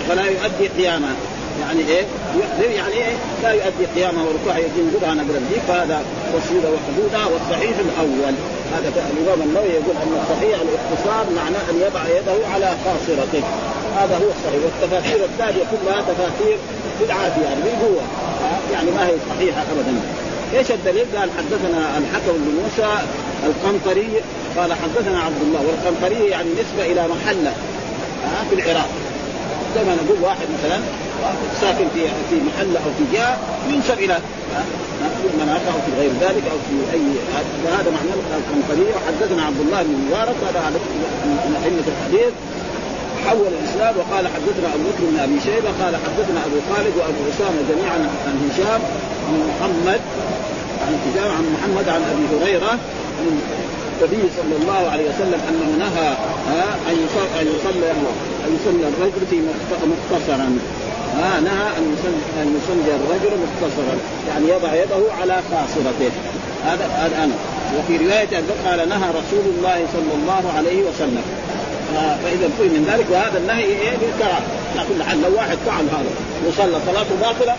[0.10, 1.14] فلا يؤدي قياما
[1.62, 2.04] يعني إيه؟
[2.40, 6.02] يحذف يعني إيه؟ لا يؤدي قيامه وركوعه ينقضها نقرا دي فهذا
[6.36, 8.34] وسجود وحدودها والصحيح الأول.
[8.74, 13.44] هذا الإمام النووي يقول أن الصحيح الاختصار معناه أن يضع يده على خاصرته
[14.00, 14.62] هذا هو الصحيح.
[14.66, 16.58] والتفاسير الثانية كلها تفاسير
[17.02, 18.00] بدعة يعني هو.
[18.74, 20.02] يعني ما هي صحيحة ابدا.
[20.54, 22.92] إيش الدليل؟ قال حدثنا الحكم بن موسى
[23.46, 24.10] القنطري
[24.58, 25.62] قال حدثنا عبد الله.
[25.68, 27.54] والقنطري يعني نسبة إلى محله
[28.50, 28.90] في العراق.
[29.76, 30.80] زي ما نقول واحد مثلا
[31.62, 33.38] ساكن في في محل أو في جهة
[33.70, 34.18] ينسب إلى
[35.22, 37.02] في مناطق أو في غير ذلك أو في أي
[37.78, 38.86] هذا معنى القنطري.
[38.96, 40.80] وحدثنا عبد الله بن مبارك هذا
[41.46, 42.34] من ائمه الحديث.
[43.26, 47.62] حول الإسلام وقال حدثنا أبو بكر بن أبي شيبة قال حدثنا أبو خالد وأبو اسامه
[47.72, 48.82] جميعا عن هشام
[49.28, 50.02] عن محمد
[50.86, 52.72] عن هشام عن محمد عن أبي هريرة
[53.20, 53.26] عن
[54.02, 56.10] النبي صلى الله عليه وسلم انه نهى
[56.90, 57.92] أن يصلي أن يصلي
[58.46, 59.38] أن يصلي الرجل في
[59.94, 60.58] مختصرا.
[61.18, 63.96] ها نهى أن يصلي أن يصلي الرجل مختصرا.
[64.30, 66.12] يعني يضع يده على خاصرته
[66.66, 67.34] هذا هذا أنا.
[67.80, 71.24] وفي رواية قال نهى رسول الله صلى الله عليه وسلم.
[72.24, 74.42] فإذا فهم من ذلك وهذا النهي إيه؟ بالكراهه
[74.78, 76.12] على كل حال لو واحد فعل هذا
[76.48, 77.56] وصلى صلاته باطلة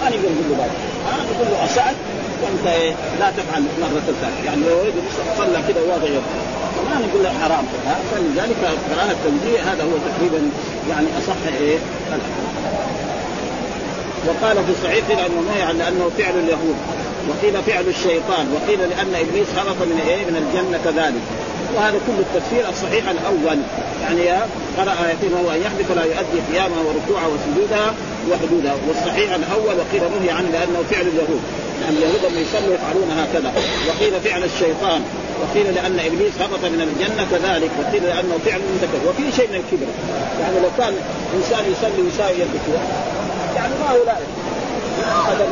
[0.00, 1.96] ما نقدر نقول له باطله نقول له اسات
[2.42, 4.76] وأنت إيه؟ لا تفعل مرة ثانية يعني لو
[5.38, 6.08] صلى كذا واضع
[6.90, 7.64] ما نقول له حرام.
[8.12, 10.50] فلذلك كراهة التنزيه هذا هو تقريبا
[10.90, 11.78] يعني أصح إيه؟
[14.26, 16.76] وقال في الصحيح انه نهي عن لأنه فعل اليهود
[17.28, 21.22] وقيل فعل الشيطان وقيل لأن إبليس هبط من إيه؟ من الجنة كذلك.
[21.74, 23.58] وهذا كل التفسير الصحيح الأول.
[24.02, 24.22] يعني
[24.78, 27.94] قرأ آيتين وهو أن يحدث لا يؤدي قيامها وركوعها وسجودها
[28.30, 31.42] وحدودها والصحيح الأول وقيل نهي عنه لأنه فعل اليهود.
[31.80, 33.52] لأن اليهود لما يصلوا يفعلون هكذا.
[33.88, 35.00] وقيل فعل الشيطان.
[35.40, 37.70] وقيل لأن إبليس هبط من الجنة كذلك.
[37.80, 39.90] وقيل لأنه فعل متكبر وفي شيء من الكبر.
[40.40, 40.94] يعني لو كان
[41.36, 42.78] إنسان يصلي ويساوي يده
[43.56, 44.28] يعني ما هو لائق
[45.28, 45.44] هذا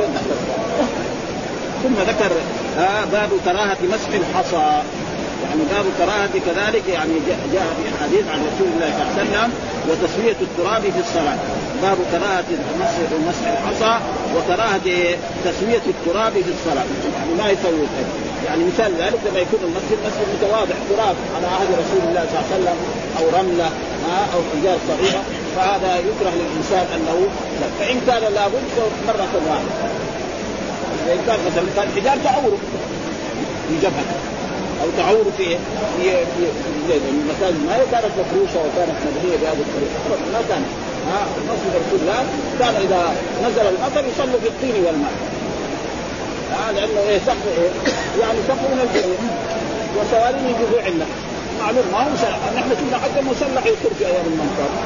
[1.83, 2.33] ثم ذكر
[2.79, 4.83] آه باب كراهة مسح الحصى.
[5.54, 7.12] يعني باب كراهة كذلك يعني
[7.52, 9.50] جاء في حديث عن رسول الله صلى الله عليه وسلم
[9.88, 11.38] وتسوية التراب في الصلاة.
[11.82, 12.44] باب كراهة
[12.80, 13.94] مسح مسح الحصى
[14.36, 14.88] وكراهة
[15.44, 16.88] تسوية التراب في الصلاة.
[17.18, 17.86] يعني ما يسوي
[18.46, 22.46] يعني مثال ذلك لما يكون المسجد مسجد متواضع تراب على عهد رسول الله صلى الله
[22.50, 22.78] عليه وسلم
[23.18, 23.68] أو رملة
[24.34, 25.22] أو حجار صغيرة
[25.56, 27.28] فهذا يكره للإنسان أنه
[27.80, 28.74] فإن كان لابد
[29.08, 29.74] مرة واحدة.
[31.06, 32.58] فان كان مثلا كان حجار تعوره
[33.68, 34.33] في جبهته
[34.84, 35.46] أو تعور في
[35.98, 36.10] في
[36.88, 39.98] في المساجد ما كانت مفروشة وكانت مبنيه بهذه الطريقة.
[40.32, 40.68] ما كانت
[41.10, 41.20] ها
[41.50, 42.20] مسجد رسول الله
[42.60, 43.02] كان إذا
[43.46, 45.12] نزل المطر يصلوا في الطين والماء.
[46.52, 47.70] ها لأنه إيه سقف إيه؟
[48.20, 49.18] يعني سقف من الجنه
[49.96, 51.20] وسوارين جذوع النخل
[51.60, 54.78] معلوم ما هو مسلح نحن كنا حتى مسلح يصير في أيام المنطقة.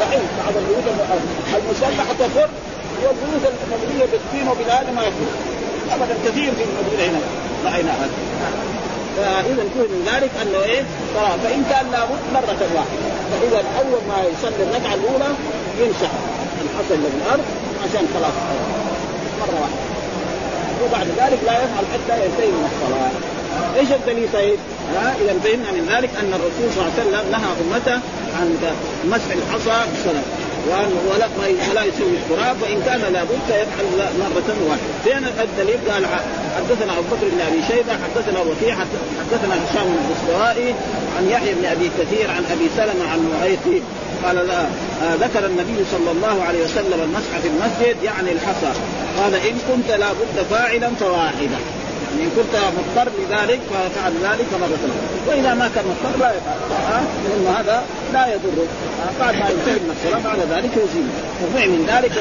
[0.00, 0.86] الحين بعض البيوت
[1.58, 2.48] المسلحة تفر
[3.02, 5.28] والبيوت المبنيه بالطين وبالهذا ما يفر
[5.94, 6.64] ابدا كثير في
[7.08, 7.20] هنا.
[7.64, 8.10] رأينا هذا.
[9.16, 10.82] فإذا كل من ذلك أنه إيه؟
[11.14, 13.06] ترى فإن كان لابد مرة واحدة.
[13.30, 15.30] فاذا اول ما يصلي الركعة الأولى
[15.80, 16.10] يمسح
[16.64, 17.44] الحصى اللي في الأرض
[17.84, 18.36] عشان خلاص.
[19.40, 19.80] مرة واحدة.
[20.84, 23.10] وبعد ذلك لا يفعل حتى ينتهي من الصلاة.
[23.78, 24.58] إيش الدليل طيب؟
[24.94, 28.00] ها؟ إذا فهمنا من ذلك أن الرسول صلى الله عليه وسلم نهى أمته
[28.38, 28.46] عن
[29.04, 30.22] مسح الحصى بالصلاه
[30.68, 31.26] ولا
[31.70, 33.86] ولا يسوي التراب وإن كان لابد يفعل
[34.20, 34.90] مرة واحدة.
[35.04, 36.06] فين الدليل؟ قال
[36.56, 40.74] حدثنا أبو بكر بن أبي شيبة حدثنا وكيع حدثنا هشام بن الدستوائي
[41.18, 43.82] عن يحيى بن أبي كثير عن أبي سلمة عن معيط
[44.24, 44.60] قال لا
[45.02, 48.72] آه ذكر النبي صلى الله عليه وسلم المسح في المسجد يعني الحصى
[49.18, 51.58] قال إن كنت لابد فاعلا فواحده
[52.10, 54.82] يعني إن كنت مضطر لذلك ففعل ذلك مرة
[55.28, 56.58] وإذا ما كان مضطر لا يفعل.
[56.90, 58.66] ها لأن هذا لا يضر.
[59.20, 61.08] بعد ما ينتهي من الصلاه بعد ذلك يزيل
[61.42, 62.12] وفهم من ذلك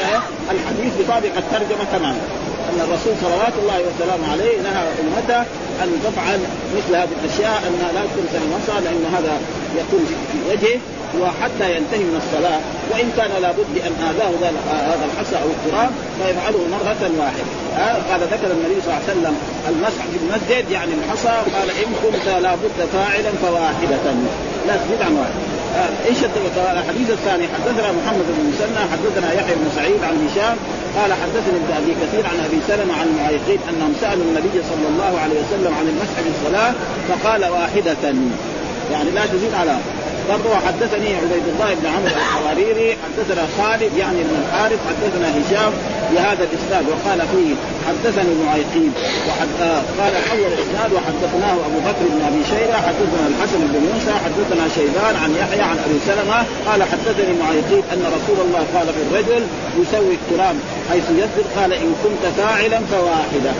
[0.51, 2.21] الحديث بطابق الترجمة تماما.
[2.69, 5.41] أن الرسول صلوات الله وسلامه عليه نهى أمته
[5.83, 6.39] أن تفعل
[6.77, 9.33] مثل هذه الأشياء أنها لا تمسح المصا لأن هذا
[9.81, 10.79] يكون في وجهه.
[11.21, 12.59] وحتى ينتهي من الصلاة
[12.91, 14.31] وإن كان لابد أن آذاه
[14.91, 17.45] هذا الحصى أو التراب فيفعله مرة واحدة.
[18.09, 19.35] قال ذكر النبي صلى الله عليه وسلم
[19.69, 24.05] المسح في المسجد يعني الحصى قال إن كنت لابد فاعلا فواحدة.
[24.67, 25.59] لا تزيد عن واحد.
[25.75, 26.17] آه، إيش
[26.73, 30.57] الحديث الثاني حدثنا محمد بن مسنى حدثنا يحيى بن سعيد عن هشام
[30.97, 35.19] قال حدثني ابن أبي كثير عن أبي سلمة عن معيقين أنهم سألوا النبي صلى الله
[35.19, 36.73] عليه وسلم عن المسح في الصلاة
[37.09, 38.13] فقال واحدة.
[38.91, 39.77] يعني لا تزيد على
[40.29, 45.71] برضه حدثني عبيد الله بن عمرو الحواريري حدثنا خالد يعني بن الحارث حدثنا هشام
[46.11, 47.51] بهذا الإسناد وقال فيه
[47.87, 48.91] حدثني معيقين
[49.27, 54.13] وحد آه قال أول اسناد وحدثناه أبو بكر بن أبي شيبة حدثنا الحسن بن موسى
[54.25, 59.01] حدثنا شيبان عن يحيى عن أبي سلمة قال حدثني معيقين أن رسول الله قال في
[59.07, 59.43] الرجل
[59.81, 60.55] يسوي التراب
[60.89, 63.51] حيث يسجد قال إن كنت فاعلا فواحدة.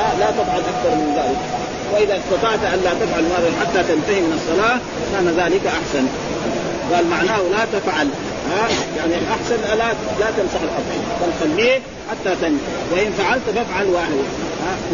[0.00, 1.67] آه لا تفعل أكثر من ذلك.
[1.92, 4.78] وإذا استطعت أن لا تفعل ماذا حتى تنتهي من الصلاة
[5.12, 6.04] كان ذلك أحسن.
[6.92, 8.08] قال معناه لا تفعل.
[8.50, 9.88] ها؟ يعني احسن لا
[10.20, 10.88] لا تمسح الأرض.
[11.20, 11.78] بل خليه
[12.10, 14.18] حتى تنتهي وإن فعلت فافعل واحد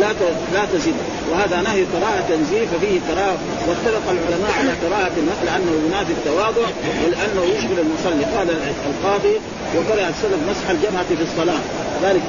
[0.01, 0.11] لا
[0.55, 0.95] لا تزيد.
[1.31, 6.67] وهذا نهي كراهه تنزيه ففيه كراهه واتفق العلماء على كراهه المسح لأنه ينافي التواضع
[7.05, 8.25] ولأنه يشغل المصلي.
[8.37, 8.49] قال
[8.91, 9.37] القاضي
[9.77, 11.61] وكره السلف مسح الجبهه في الصلاة.
[12.05, 12.23] ذلك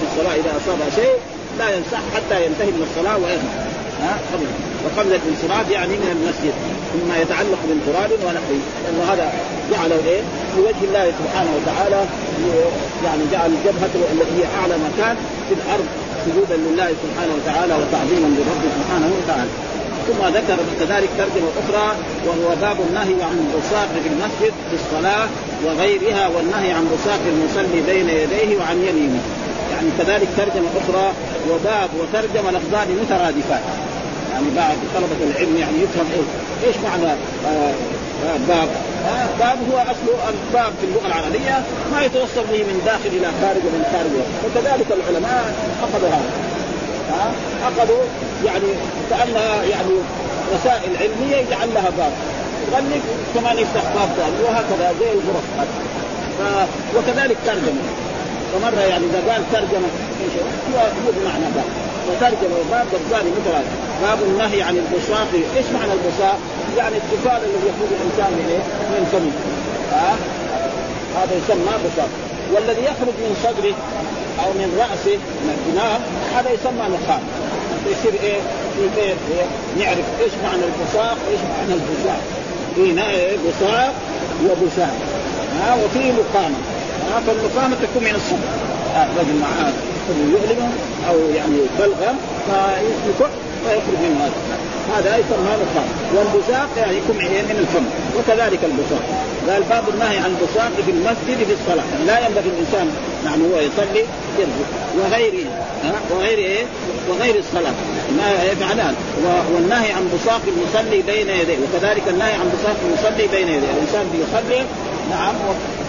[0.00, 1.16] في الصلاة إذا اصاب شيء
[1.58, 4.46] لا يمسح حتى ينتهي من الصلاة ويغمر ها؟ قبل.
[4.84, 6.54] وقبل الانصراف يعني من المسجد
[6.94, 8.60] مما يتعلق بالتراب ونحوه.
[8.82, 9.32] لأنه هذا
[9.72, 10.20] جعله إيه؟
[10.56, 12.00] لوجه الله سبحانه وتعالى
[13.04, 15.16] يعني جعل جبهته التي هي أعلى مكان
[15.48, 15.86] في الأرض
[16.24, 19.50] سجودا لله سبحانه وتعالى وتعظيما لربه سبحانه وتعالى.
[20.08, 25.26] ثم ذكر كذلك ترجمة أخرى وهو باب النهي عن البصاق في المسجد في الصلاة
[25.64, 29.20] وغيرها والنهي عن بصاق المصلي بين يديه وعن يمينه.
[29.72, 31.12] يعني كذلك ترجمة أخرى
[31.50, 33.60] وباب وترجمة لفظان مترادفان
[34.32, 36.26] يعني بعض طلبة العلم يعني يفهم إيش
[36.66, 37.12] إيش معنى
[37.46, 37.72] آه
[38.26, 38.68] آه باب.
[39.06, 41.62] آه باب هو اصله الباب في اللغة العربية
[41.92, 44.14] ما يتوصل به من داخل إلى خارج ومن خارج.
[44.44, 46.30] وكذلك العلماء أخذوا هذا.
[47.10, 47.32] ها؟
[47.68, 48.04] أخذوا
[48.44, 48.70] يعني
[49.10, 49.94] كأنها يعني
[50.54, 52.12] مسائل علمية يجعل لها باب.
[52.72, 53.02] يغلق
[53.34, 55.46] كمان يفتح باب ثاني وهكذا زي الغرف.
[56.96, 57.82] وكذلك ترجمة.
[58.56, 59.88] ومره يعني إذا قال ترجمة
[60.74, 61.87] هو بمعنى باب.
[62.08, 63.62] وترجمه باب الثاني مثلا
[64.02, 66.38] باب النهي عن البصاق إيش معنى البصاق؟
[66.78, 69.36] يعني الدخان الذي يخرج الإنسان من إيه؟ من فمه
[69.92, 70.16] ها
[71.18, 72.08] هذا يسمى بصاق
[72.52, 73.74] والذي يخرج من صدره
[74.44, 75.98] أو من رأسه من الدماغ
[76.34, 77.22] هذا يسمى نخام
[77.90, 78.40] يصير إيه؟
[78.74, 79.14] في؟ إيه؟
[79.78, 82.20] نعرف إيش معنى البصاق وايش معنى البصاق
[82.76, 83.92] هنا إيه؟ بصاق
[84.44, 84.94] وبصاق
[85.60, 86.58] ها وفي نقامه
[87.10, 88.68] ها فالنقامه تكون من الصدر
[89.18, 89.72] رجل معاه
[90.32, 90.70] يؤلمه
[91.08, 92.16] أو يعني بلغم
[92.46, 93.30] فيكح
[93.64, 94.58] فيخرج منه هذا.
[94.96, 97.84] هذا يسمى نقام والبساق يعني يكون من الفم.
[98.18, 99.04] وكذلك البساق.
[99.48, 101.84] قال باب النهي عن البساق في المسجد في الصلاة.
[101.92, 102.86] يعني لا ينبغي الإنسان
[103.24, 104.04] نعم هو يصلي
[104.98, 105.46] وغيره
[106.10, 106.64] وغير إيه؟
[107.10, 107.74] وغير الصلاة.
[108.18, 108.94] ما يفعلان.
[109.54, 111.58] والنهي عن بساق المصلي بين يديه.
[111.64, 113.70] وكذلك النهي عن بساق المصلي بين يديه.
[113.76, 114.64] الإنسان بيصلي
[115.10, 115.34] نعم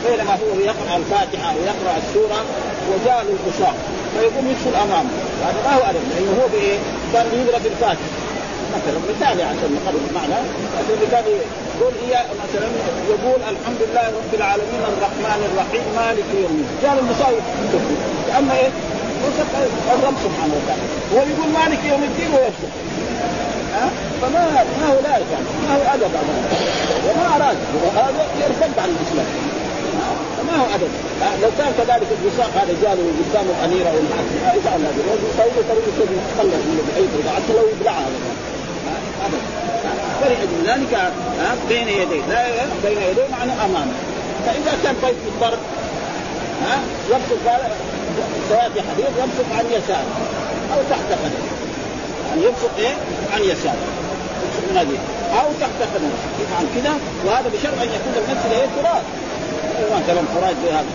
[0.05, 2.39] بينما هو يقرأ الفاتحة ويقرا السورة
[2.91, 3.75] وجاء للبساق
[4.13, 5.09] فيقوم يدخل أمامه.
[5.45, 6.77] هذا ما هو أدب لأنه هو بإيه؟
[7.13, 8.09] كان يقرأ بالفاتحه
[8.75, 10.39] مثلا مثال عشان نقرب المعنى
[10.79, 11.23] لكن كان
[11.79, 12.67] يقول هي مثلا
[13.09, 16.79] يقول الحمد لله رب العالمين الرحمن الرحيم مالك يوم الدين.
[16.83, 17.43] جاء المصايب
[18.39, 18.71] أما إيه؟
[19.95, 20.85] الرب سبحانه وتعالى.
[21.13, 22.73] هو يقول مالك يوم الدين ويفسق
[23.75, 23.89] ها؟
[24.21, 24.41] فما
[24.81, 26.11] ما هو لا يعني ما هو أدب
[27.05, 27.57] وما أراد.
[27.95, 29.25] هذا يرتد عن الإسلام.
[30.47, 30.91] ما هو ادب
[31.41, 35.01] لو كان كذلك الوساق هذا جاء له قدام الاميره المحكم ما يفعل هذا
[35.33, 38.05] يسوي طريقه كذا يتخلص من بعيد حتى لو يبلعها
[39.25, 39.59] ابدا
[40.21, 41.11] فلأجل ذلك
[41.69, 42.21] بين يديه.
[42.83, 43.93] بين يديه معنى امامه
[44.45, 45.57] فإذا كان طيب مضطر
[46.65, 47.39] ها يبسط
[48.49, 50.13] سياتي حديث يبسط عن يساره
[50.73, 51.49] أو تحت قدمه
[52.29, 52.93] يعني يبسط إيه؟
[53.33, 53.83] عن يساره
[54.43, 54.97] يبسط من هذه.
[55.41, 56.09] أو تحت قدمه
[56.41, 56.93] يفعل كذا
[57.25, 59.03] وهذا بشرط أن يكون المسجد إيه تراب.
[59.91, 60.85] مثلا فراج زي هذا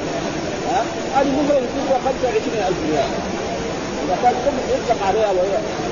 [1.16, 3.08] هذه مثلا يكون 25000 ريال.
[4.04, 4.34] إذا كان
[4.68, 5.26] يطلق عليها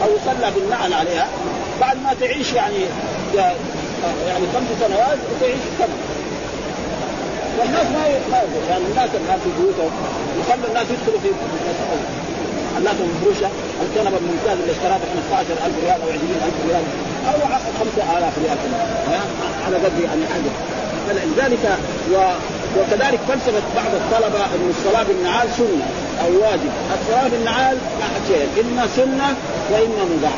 [0.04, 1.28] أو يصلى بالنعل عليها
[1.80, 2.76] بعد ما تعيش يعني
[4.26, 5.96] يعني خمس سنوات وتعيش سنه
[7.58, 8.38] والناس ما ما
[8.70, 9.90] يعني الناس الآن في بيوتهم
[10.40, 11.28] يخلوا الناس يدخلوا في
[12.72, 13.48] محلات مفروشه
[13.82, 16.84] الكنبة الممتازة اللي اشتراها ب 15000 ريال أو 20000 ريال.
[17.28, 17.38] أو
[17.78, 18.58] 5000 ريال
[19.66, 20.52] على قد يعني حاجة.
[21.08, 21.78] فلذلك.
[22.78, 25.86] وكذلك فلسفة بعض الطلبة أن الصلاة بالنعال سنة
[26.24, 27.76] أو واجب، الصلاة بالنعال
[28.28, 29.28] شيء إما سنة
[29.70, 30.36] وإما مباح.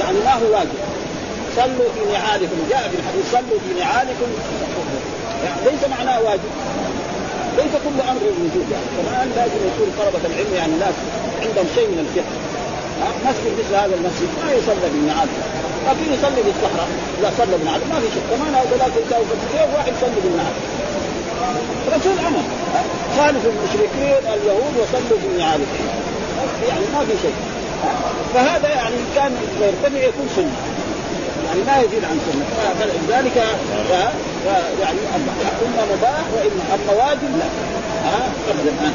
[0.00, 0.78] يعني ما هو واجب.
[1.56, 2.58] صلوا في نعالكم.
[2.70, 4.28] جاء في الحديث صلوا في نعالكم.
[5.44, 6.50] يعني ليس معناه واجب.
[7.56, 8.66] ليس كل أمر موجود.
[8.74, 10.96] يعني كمان لازم يكون طلبة العلم يعني ناس
[11.44, 12.34] عندهم شيء من الفقه.
[13.26, 15.28] مسجد مثل هذا المسجد ما يصلى بالنعال.
[15.86, 16.88] لكن يصلي بالصحراء.
[17.18, 20.54] اذا صلى بالنعل ما في شيء كمان هذا يساوي كيف واحد يصلي بالنعل
[21.96, 22.42] رسول أمر.
[23.18, 25.66] خالفوا المشركين اليهود وصلوا بالنعالهم
[26.68, 27.34] يعني ما في شيء.
[28.34, 30.56] فهذا يعني كان يرتفع يكون سنة.
[31.46, 32.44] يعني ما يزيد عن سنة.
[32.80, 33.36] فلذلك
[34.80, 37.46] يعني أما مباح وإما أما واجب لا.
[38.04, 38.92] ها؟ ابدا.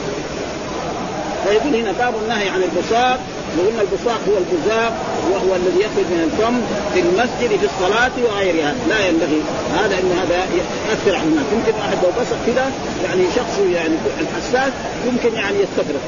[1.45, 3.19] فيقول هنا باب النهي عن البصاق
[3.57, 4.93] وقلنا البصاق هو البزاق
[5.31, 6.55] وهو الذي يخرج من الفم
[6.93, 8.73] في المسجد في الصلاة وغيرها.
[8.89, 9.41] لا ينبغي
[9.79, 10.37] هذا انه هذا
[10.89, 11.45] يأثر على الناس.
[11.53, 12.71] يمكن واحد لو بصق كذا
[13.05, 14.73] يعني شخص يعني الحساس
[15.07, 16.03] يمكن يعني يستغرق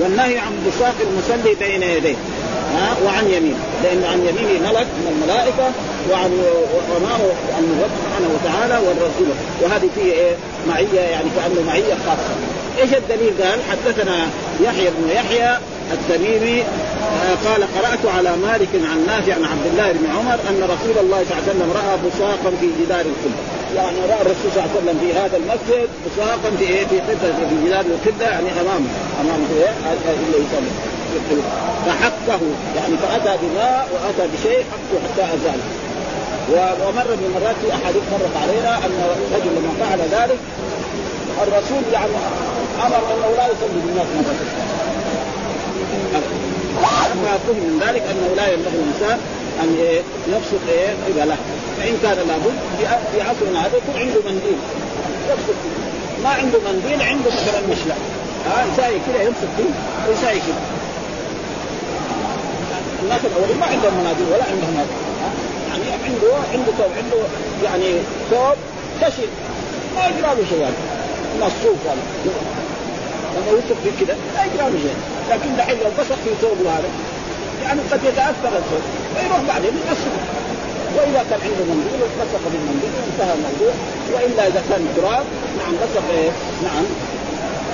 [0.00, 2.14] والنهي عن بصاق المصلي بين يديه
[2.76, 5.70] ها وعن يمينه لأنه عن يمينه ملك من الملائكة
[6.10, 6.30] وعن
[6.96, 9.28] امامه عن الرب سبحانه وتعالى والرسول.
[9.62, 10.36] وهذه فيه إيه؟
[10.68, 12.34] معية يعني كأنه معية خاصة.
[12.78, 14.16] إيش الدليل؟ قال حدثنا
[14.60, 15.58] يحيى بن يحيى
[15.92, 21.04] التميمي آه، قال قرأت على مالك عن نافع عن عبد الله بن عمر أن رسول
[21.04, 23.42] الله صلى الله عليه وسلم رأى بصاقا في جدار القبة.
[23.76, 27.28] يعني رأى الرسول صلى الله عليه وسلم في هذا المسجد بصاقا في إيه؟ في قبة
[27.48, 29.72] في جدار القبة يعني امامه امامه إيه؟
[30.26, 30.72] اللي يصلي
[31.86, 32.40] فحكه
[32.76, 35.66] يعني فأتى بماء وأتى بشيء حكه حتى ازاله
[36.52, 40.38] ومر من المرات في أحاديث مرت علينا أن الرجل لما فعل ذلك
[41.42, 42.10] الرسول يعني
[42.86, 44.34] أمر أنه لا يصلي بالناس مرة.
[47.24, 49.18] ما فهم من ذلك أنه لا ينبغي الإنسان
[49.62, 49.68] أن
[50.28, 51.36] يبسط إيه؟ قبله
[51.78, 52.56] فإن كان لابد
[53.12, 54.58] في عصرنا هذا يكون عنده منديل.
[55.30, 55.58] يبسط
[56.24, 57.94] ما عنده منديل عنده مثلا مشلع
[58.46, 59.72] ها يساوي كذا يمسك فيه
[60.08, 60.60] ويساوي كذا
[63.02, 64.96] الناس الاولين ما عندهم مناديل ولا عندهم هذا
[65.68, 67.16] يعني عنده عنده ثوب عنده
[67.64, 68.00] يعني
[68.30, 68.56] ثوب
[69.02, 69.28] خشن.
[69.96, 70.74] ما يجرى له شيء يعني
[71.40, 71.46] ولا
[73.36, 74.96] لما يوسف في كذا ما يجرى شيء
[75.30, 76.88] لكن دحين لو بصق في ثوبه هذا
[77.64, 78.84] يعني قد يتأثر الثوب
[79.16, 80.14] فيروح بعدين يغسل
[80.96, 83.74] وإذا كان عنده منديل بصق بالمنديل انتهى الموضوع.
[84.14, 85.24] وإلا إذا كان تراب
[85.58, 86.30] نعم بصق إيه؟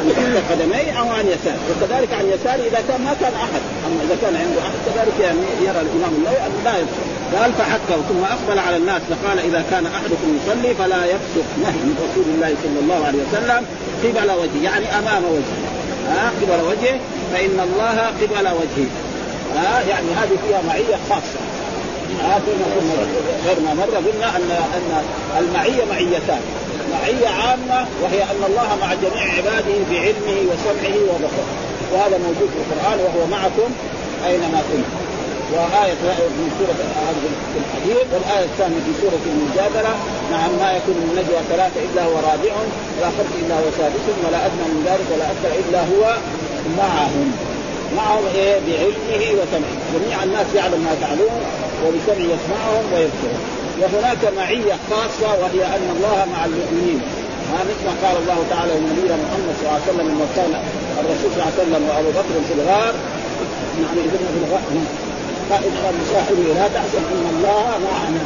[0.09, 3.63] نعم عند قدميه أو عن يسار وكذلك عن يسار إذا كان ما كان أحد.
[3.87, 7.07] أما إذا كان عنده أحد كذلك يعني يرى الإمام النووي أنه لا يبصق
[7.39, 11.95] قال فحكه ثم أقبل على الناس فقال إذا كان أحدكم يصلي فلا يبصق نهي من
[12.07, 13.67] رسول الله صلى الله عليه وسلم
[14.05, 14.63] قبل وجهه.
[14.65, 15.63] يعني أمام وجهه.
[16.09, 16.99] ها؟ قبل وجهه
[17.33, 18.91] فإن الله قبل وجهه.
[19.57, 21.41] ها؟ يعني هذه فيها معية خاصة.
[22.21, 22.41] ها
[23.47, 25.05] غير ما مره قلنا ان ان
[25.39, 26.41] المعيه معيتان
[26.93, 31.53] معيه عامه وهي أن الله مع جميع عباده بعلمه وسمعه وبصره
[31.93, 33.71] وهذا موجود في القرآن وهو معكم.
[34.27, 35.03] اينما كنتم
[35.53, 36.75] وآية في سورة
[37.53, 38.07] في الحديث.
[38.13, 39.93] والآية الثانية في سورة المجادلة
[40.31, 44.47] نعم ما يكون من نجوى ثلاثة إلا هو رابعهم ولا خمس إلا هو سادسهم ولا
[44.47, 46.17] أدنى من ذلك ولا أكثر إلا هو
[46.79, 47.33] معهم
[47.97, 49.75] معهم إيه؟ بعلمه وسمعه.
[49.95, 51.41] جميع الناس يعلم ما يفعلون
[51.85, 53.43] وبسمعه يسمعهم ويبصرون
[53.81, 57.01] وهناك معية خاصة وهي أن الله مع المؤمنين.
[57.53, 60.53] ها مثل ما قال الله تعالى لنبينا محمد صلى الله عليه وسلم لما كان
[61.01, 62.95] الرسول صلى الله عليه وسلم وأبو بكر في الغار
[63.83, 64.63] نحن اذا في الغار.
[65.51, 68.25] قائد قال لصاحبه لا تحزن إن الله معنا.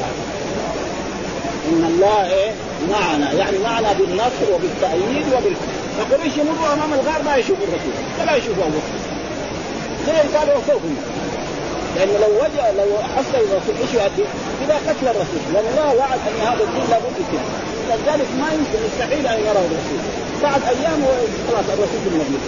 [1.71, 2.51] إن الله إيه؟
[2.91, 3.33] معنا.
[3.33, 5.57] يعني معنا بالنصر وبالتأييد وبال.
[5.99, 9.06] فقريش يمروا أمام الغار ما يشوفوا الرسول ولا يشوفوا أبو بكر.
[10.07, 10.97] ليه قالوا فوقهم
[11.97, 14.25] لأنه لو وجه لو حصل الرسول إيش يؤدي؟
[14.65, 17.47] إلى قتل الرسول، لأن الله وعد أن هذا الدين لابد كده،
[17.89, 20.01] لذلك ما يمكن يستحيل أن يرى الرسول،
[20.43, 21.01] بعد أيام
[21.49, 22.47] خلاص الرسول في المدينة.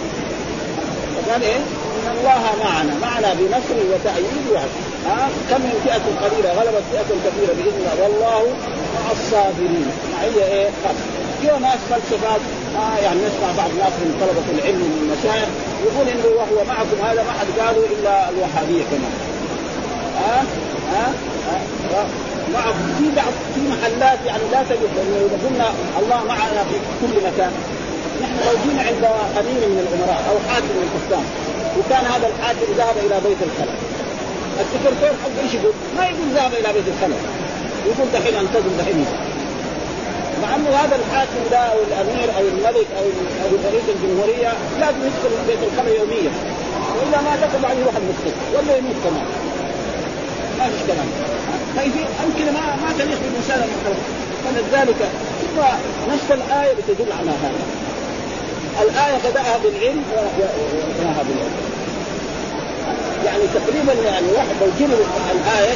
[1.15, 4.59] فقال إيه؟ إن الله معنا، معنا بنصره وتأييده
[5.07, 8.43] ها آه؟ كم من فئة قليلة غلبت فئة كثيرة بإذن الله والله
[8.95, 12.41] مع الصابرين معية إيه؟ خاصة في ناس فلسفات
[12.75, 15.49] آه يعني نسمع بعض الناس من طلبة العلم من المشايخ
[15.85, 19.15] يقول إنه وهو معكم هذا ما حد قالوا إلا الوهابية كمان.
[20.19, 20.43] ها
[20.93, 21.13] ها
[22.53, 24.93] معه في بعض في محلات يعني لا تجد
[25.25, 25.67] إذا قلنا
[25.99, 27.51] الله معنا في كل مكان
[28.21, 29.03] نحن جينا عند
[29.39, 31.25] امير من الأمراء أو حاكم من الحكام
[31.77, 33.77] وكان هذا الحاكم ذهب إلى بيت الخلق
[34.63, 37.21] السكرتير حقه إيش يقول؟ ما يقول ذهب إلى بيت الخلق
[37.89, 39.05] يقول دحين انتظم دحين
[40.41, 43.05] مع أنه هذا الحاكم ده أو الأمير أو الملك أو
[43.43, 46.31] أو رئيس الجمهورية لازم يدخل بيت الخلق يوميا
[46.97, 49.25] واذا ما دخل بعد يروح المستشفى ولا يموت كمان.
[50.59, 51.07] ما فيش كلام.
[51.77, 51.91] طيب
[52.25, 54.03] يمكن ما ما تليق بالانسان المحترم
[54.45, 54.99] فلذلك
[55.41, 55.61] ثم
[56.13, 57.61] نفس الآية بتدل على هذا.
[58.81, 61.55] الآية بدأها بالعلم وانتهاها بالعلم.
[63.25, 64.93] يعني تقريبا يعني واحد لو جينا
[65.35, 65.73] الآية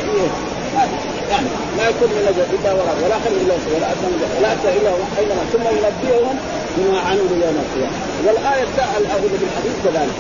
[1.34, 2.24] يعني ما يكون من
[2.56, 6.36] إلا وراء ولا خير إلا ولا ادنى ولا أكثر إلا أينما ثم ينبئهم
[6.78, 7.98] بما عملوا يوم القيامة.
[8.26, 8.64] والآية
[9.00, 10.18] الاخيره بالحديث كذلك.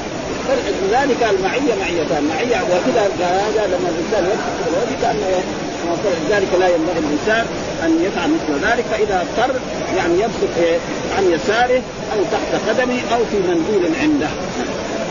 [0.48, 5.44] فلذلك المعية معيتان معية وكذا هذا لما الإنسان يبحث في الوجه كانه
[6.30, 7.46] ذلك لا ينبغي الإنسان
[7.86, 9.56] أن يفعل مثل ذلك فاذا اضطر
[9.98, 10.78] يعني يبسط إيه؟
[11.18, 11.82] عن يساره
[12.14, 14.28] أو تحت قدمه أو في منديل عنده.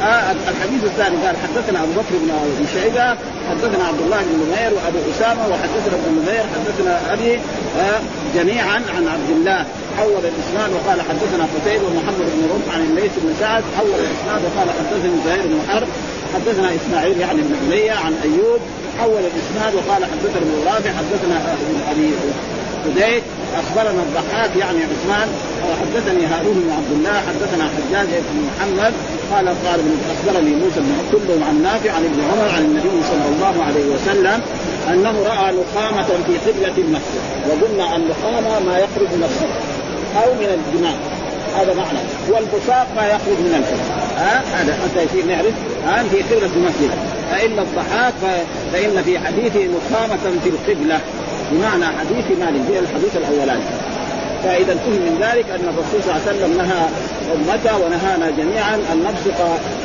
[0.03, 3.09] آه الحديث الثاني قال حدثنا أبو بكر بن أبي شيبة
[3.51, 7.35] حدثنا عبد الله بن نمير وأبو أسامة وحدثنا ابن نمير حدثنا أبي
[7.81, 8.01] آه
[8.35, 9.65] جميعا عن عبد الله.
[9.99, 13.65] حول الإسناد وقال حدثنا قتيبة ومحمد بن رمح عن الليث بن سعد.
[13.79, 15.89] حول الإسناد وقال حدثني زهير بن حرب.
[16.35, 17.73] حدثنا إسماعيل يعني بن
[18.05, 18.61] عن أيوب.
[18.99, 21.37] حول الإسناد وقال حدثنا ابن رافع حدثنا
[21.93, 22.11] ابي
[22.83, 23.23] حديث
[23.55, 25.29] أخبرنا الضحاك يعني عثمان
[25.81, 28.93] حدثني هارون بن عبد الله حدثنا حجاج بن محمد
[29.33, 29.81] قال قال
[30.15, 34.41] أخبرني موسى بن كلهم عن نافع عن ابن عمر عن النبي صلى الله عليه وسلم
[34.89, 39.61] أنه رأى نخامه في قبلة المسجد وقلنا النخامه ما يخرج من الصدر
[40.25, 41.23] أو من الدماء
[41.57, 41.99] هذا معنى.
[42.29, 43.83] والبصاق ما يخرج من الفم
[44.17, 45.55] ها؟ هذا حتى نعرف
[45.85, 46.91] ها؟ في قبلة المسجد.
[47.31, 48.15] فإن الضحاك
[48.73, 51.01] فإن في حديثه نخامة في القبلة.
[51.53, 53.65] بمعنى حديث مالك في الحديث الأولاني.
[54.45, 56.83] فإذا فهم من ذلك أن الرسول صلى الله عليه وسلم نهى
[57.35, 59.39] أمته ونهانا جميعا أن نبصق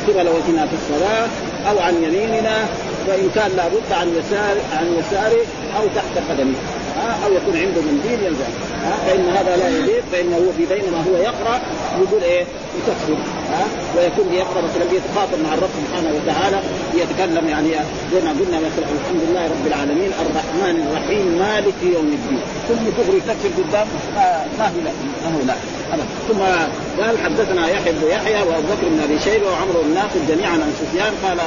[0.08, 1.28] قبل وجهنا في الصلاة
[1.70, 2.56] أو عن يميننا
[3.08, 5.44] وإن كان لابد عن يسار عن يساره
[5.78, 6.54] أو تحت قدمه.
[7.24, 8.50] أو يكون عنده منديل يلزم.
[9.06, 11.60] فإن هذا لا يليق فإنه هو في بينما هو يقرأ
[12.02, 12.44] يقول إيه؟
[12.78, 13.18] يكفر.
[13.96, 16.60] ويكون يقرا مثلا يتخاطب مع الرب سبحانه وتعالى
[17.02, 17.70] يتكلم يعني
[18.12, 22.40] زي ما قلنا مثلا الحمد لله رب العالمين الرحمن الرحيم مالك يوم الدين.
[22.68, 23.86] كل كفر يكفر قدام
[24.58, 24.92] ما في لا
[25.24, 25.54] ما هو لا
[26.28, 26.40] ثم
[27.02, 31.12] قال حدثنا يحيى بن يحيى وأبو بكر بن أبي شيبة وعمرو الناقد جميعا عن سفيان.
[31.24, 31.38] قال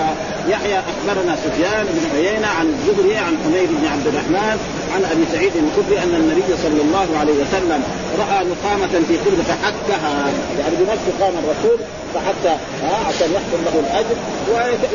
[0.47, 4.57] يحيى أخبرنا سفيان بن عيينة عن الزهري عن حميد بن عبد الرحمن
[4.93, 7.81] عن أبي سعيد الخدري أن النبي صلى الله عليه وسلم
[8.19, 11.79] رأى نقامه في كل فحكها يعني بنفسه قام الرسول.
[12.13, 12.53] فحتى
[12.83, 14.15] ها عشان يحصل له الأجر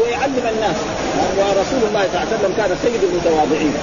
[0.03, 0.77] ويعلم الناس.
[1.39, 3.75] ورسول الله صلى الله عليه وسلم كان سيد المتواضعين.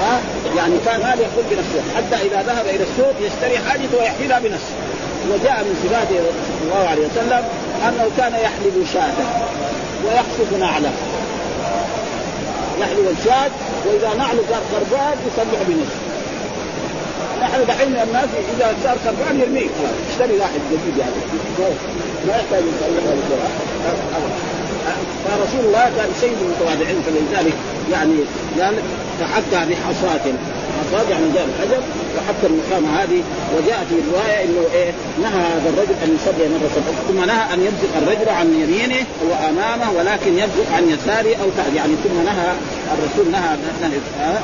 [0.00, 0.20] ها
[0.56, 4.76] يعني كان هذا يقول بنفسه حتى إذا ذهب إلى السوق يشتري حاجته ويحملها بنفسه.
[5.30, 7.42] وجاء من صفاته صلى الله عليه وسلم
[7.88, 9.18] أنه كان يحلب شاة
[10.04, 10.92] ويقصف نعله.
[12.80, 13.50] يحلب الشاة
[13.86, 16.09] وإذا نعله صار خربان يصلح بنفسه.
[17.42, 19.68] نحن دحين الناس إذا صار خربان يرميه.
[20.10, 21.20] اشتري واحد جديد يعني.
[22.26, 23.16] ما يحتاج يصلحه
[25.24, 27.54] فرسول الله كان سيد المتواضعين فلذلك
[27.92, 28.14] يعني
[28.60, 28.74] قال
[29.20, 30.26] تحكى بحصاة.
[30.80, 31.82] حصاة يعني جاء الحجر
[32.16, 33.22] وحتى النخامة هذه
[33.56, 36.68] وجاء في رواية إنه إيه نهى هذا الرجل أن يصلي مرة
[37.08, 41.72] ثم نهى أن يبزق الرجل عن يمينه وامامه ولكن يبزق عن يساره أو تحت.
[41.76, 42.52] يعني ثم نهى
[42.94, 43.54] الرسول نهى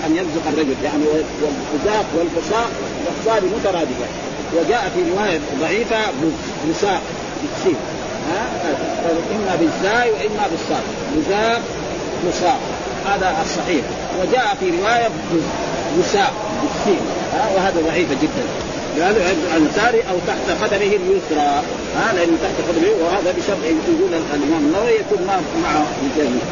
[0.07, 0.76] أن يبزق الرجل.
[0.84, 1.05] يعني
[1.42, 2.70] والبزاق والفساق
[3.26, 4.06] والصاد مترادفة.
[4.56, 5.96] وجاء في رواية ضعيفة
[6.70, 7.02] بساق
[7.42, 7.76] بالسين.
[8.30, 8.46] ها؟
[9.36, 10.84] إما بالزاي وإما بالصاد.
[11.16, 11.62] بزاق
[12.28, 12.60] بساق
[13.06, 13.84] هذا الصحيح.
[14.20, 15.08] وجاء في رواية
[15.98, 17.00] وساء بالسين.
[17.56, 18.44] وهذا ضعيفه جدا.
[19.04, 19.22] قالوا
[19.70, 21.62] يساري أو تحت قدمه اليسرى.
[21.96, 25.26] ها؟ لأن تحت قدمه وهذا بشرط يقول الإمام النووي يكون
[25.62, 26.42] مع الجميع.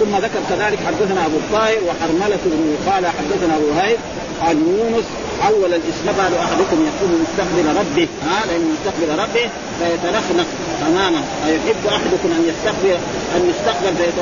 [0.00, 3.98] ثم ذكر كذلك حدثنا أبو الطاهر وحرملة بن قال حدثنا أبو هيب
[4.42, 5.04] عن يونس
[5.44, 8.08] الاسلام قالوا أحدكم يكون مستقبل ربه.
[8.28, 10.46] ها لأنه مستقبل ربه فيتنخنق
[10.88, 12.98] امامه ايحب أحدكم أن يستقبل
[13.36, 14.12] أن يستقبل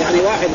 [0.00, 0.48] يعني واحد.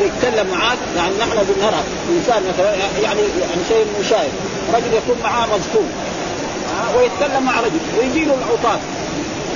[0.00, 1.82] بيتكلم معاك يعني نحن بنرى.
[2.16, 4.32] إنسان مثلا يعني يعني شيء مشاهد.
[4.74, 5.90] رجل يكون معاه مظلوم
[6.96, 8.80] ويتكلم مع رجل ويجي له العطاس.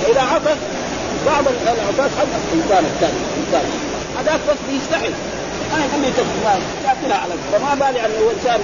[0.03, 0.57] فاذا عطس
[1.25, 3.71] بعض العطاس حق الانسان الثاني الانسان
[4.17, 5.09] هذاك بس بيستحي
[5.71, 6.11] ما يقول لي
[6.85, 8.59] يأكلها على فما بالي ان هو انسان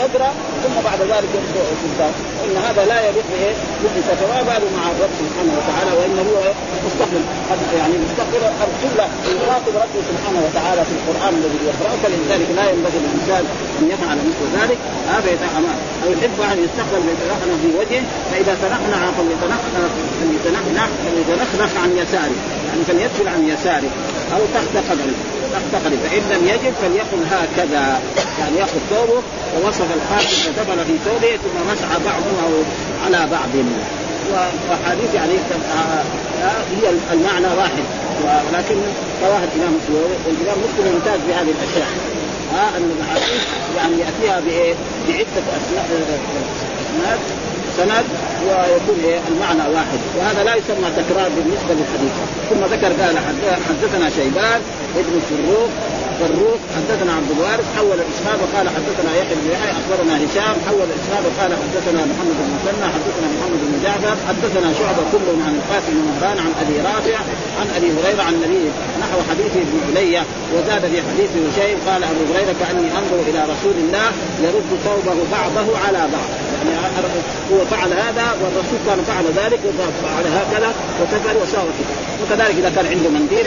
[0.00, 0.30] يقرا
[0.62, 2.12] ثم بعد ذلك يبدا الانسان
[2.44, 6.38] إن هذا لا يليق بايه؟ بالانسان فما باله مع الرب سبحانه وتعالى وإنه هو
[6.86, 7.22] مستقبل.
[7.78, 9.06] يعني مستقبل القبله
[9.42, 13.44] يخاطب ربه سبحانه وتعالى في القرآن الذي يقراه فلذلك لا ينبغي للإنسان
[13.78, 14.78] أن يفعل مثل ذلك.
[15.14, 18.04] هذا يتحمل أو يحب أن يستقبل فيتنحنى في وجهه.
[18.30, 19.84] فإذا تنحنى فليتنحنى
[20.18, 22.38] فليتنحنى فليتنحنى عن يساره.
[22.68, 23.90] يعني فليدخل عن يساره.
[24.34, 25.12] أو تحت قدمه
[25.52, 28.00] تحت فإن لم يجد فليقل هكذا
[28.38, 29.22] يعني يأخذ ثوبه
[29.54, 32.64] ووصف الحاكم فدخل في ثوبه ثم مسح بعضه
[33.04, 33.48] على بعض.
[34.70, 36.02] واحاديث يعني آه،
[36.44, 37.84] آه، هي المعنى واحد.
[38.24, 38.76] ولكن
[39.22, 39.96] رواه الإمام مسلم
[40.26, 41.88] والامام مسلم ممتاز بهذه الأشياء.
[42.52, 43.42] ها آه أن الاحاديث
[43.76, 44.74] يعني يأتيها بإيه؟
[45.08, 47.18] بعدة أسناد
[47.76, 48.04] سند
[48.46, 49.98] ويكون إيه؟ المعنى واحد.
[50.18, 52.14] وهذا لا يسمى تكرار بالنسبة للحديث.
[52.50, 53.18] ثم ذكر قال
[53.68, 54.60] حدثنا شيبان
[54.96, 55.70] ابن فروق
[56.20, 61.22] فروق حدثنا عبد الوارث حول الاسناد وقال حدثنا يحيى بن يحيى أخبرنا هشام حول الاسناد
[61.28, 66.04] وقال حدثنا محمد بن مسنى حدثنا محمد بن جعفر حدثنا شعبة كلهم عن القاسم بن
[66.08, 67.18] مهران عن أبي رافع
[67.60, 68.64] عن أبي هريرة عن النبي
[69.02, 70.14] نحو حديث ابن علي
[70.54, 74.06] وزاد في حديث هشيم قال أبو هريرة كأني أنظر إلى رسول الله
[74.44, 76.30] يرد ثوبه بعضه على بعض.
[76.58, 76.70] يعني
[77.52, 82.86] هو فعل هذا والرسول كان فعل ذلك وفعل هكذا وكفر وساوى كذا وكذلك إذا كان
[82.86, 83.46] عنده منديل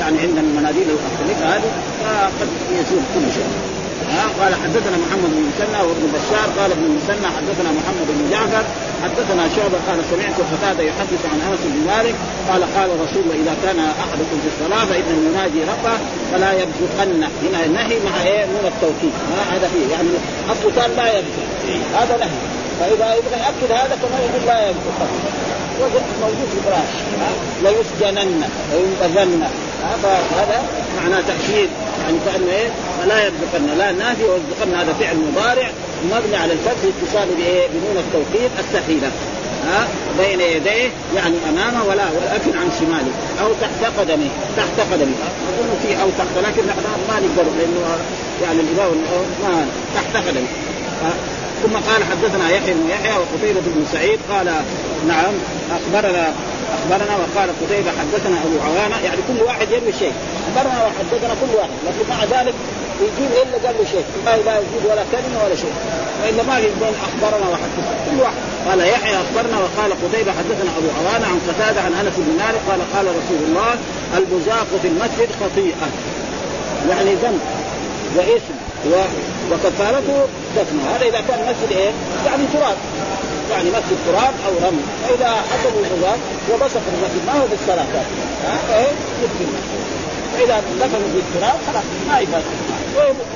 [0.00, 1.70] يعني عندنا المناديل الخليفه هذه
[2.00, 3.48] فقد يزول كل شيء.
[4.40, 8.64] قال حدثنا محمد بن مسنى وابن بشار قال ابن مسنى حدثنا محمد بن جعفر
[9.04, 12.14] حدثنا شعبة قال سمعت قتادة يحدث عن أنس بن مالك
[12.50, 15.94] قال قال رسول الله إذا كان أحدكم في الصلاة فإنه يناجي ربه
[16.32, 17.22] فلا يبزقن.
[17.44, 19.14] هنا النهي مع إيه؟ من التوكيد.
[19.52, 19.86] هذا فيه.
[19.94, 20.08] يعني
[20.76, 21.48] كان لا يبزق.
[21.98, 22.38] هذا نهي.
[22.80, 24.98] فإذا يبغى يأكد هذا كمان يقول لا يبزق.
[26.22, 26.88] موجود في القرآن.
[27.62, 28.42] ليسجنن
[28.72, 29.48] وينبذن
[29.84, 30.62] هذا
[30.96, 31.68] معناه تأكيد
[32.04, 32.68] يعني كأنه إيه؟
[33.00, 35.70] فلا يبدقن لا نافي ويبدقن هذا فعل مضارع
[36.04, 39.10] مبني على الفتح اتصال بإيه؟ بنون التوكيد الثقيلة
[39.66, 43.12] ها؟ بين يديه يعني أمامه ولا ولكن عن شماله.
[43.42, 44.28] أو تحت قدمه.
[44.56, 45.14] تحت قدمه.
[45.48, 46.66] أظن في أو تحت لكن
[47.08, 47.98] ما نقدر لأنه
[48.42, 48.92] يعني الامام
[49.42, 50.48] ما تحت قدمه.
[51.62, 54.46] ثم قال حدثنا يحيى بن يحيى وقتيبة بن سعيد قال
[55.08, 55.34] نعم
[55.70, 56.32] أخبرنا
[56.76, 60.12] أخبرنا وقال قتيبة حدثنا أبو عوانة يعني كل واحد يروي شيء.
[60.48, 62.54] أخبرنا وحدثنا كل واحد لكن مع ذلك
[63.00, 64.06] يجيب إلا قال له شيء.
[64.26, 65.74] ما لا يجيب ولا كلمة ولا شيء.
[66.20, 68.40] وإلا ما في بين أخبرنا وحدثنا كل واحد.
[68.68, 72.80] قال يحيى أخبرنا وقال قتيبة حدثنا أبو عوانة عن قتادة عن أنس بن مالك قال
[72.94, 73.70] قال رسول الله
[74.18, 75.88] البزاق في المسجد خطيئة.
[76.90, 77.40] يعني ذنب
[78.16, 78.56] واسم
[79.52, 80.18] وكفارته
[80.56, 81.90] دفنه هذا إذا كان مسجد إيه؟
[82.26, 82.76] يعني تراب.
[83.50, 86.18] يعني مسجد تراب أو رمل فإذا حسبوا الغبار
[86.50, 88.82] وبصق المسجد ما هو بالصلاه ها؟
[89.22, 89.52] يدفن
[90.34, 92.42] فإذا دفنوا في التراب خلاص ما يفات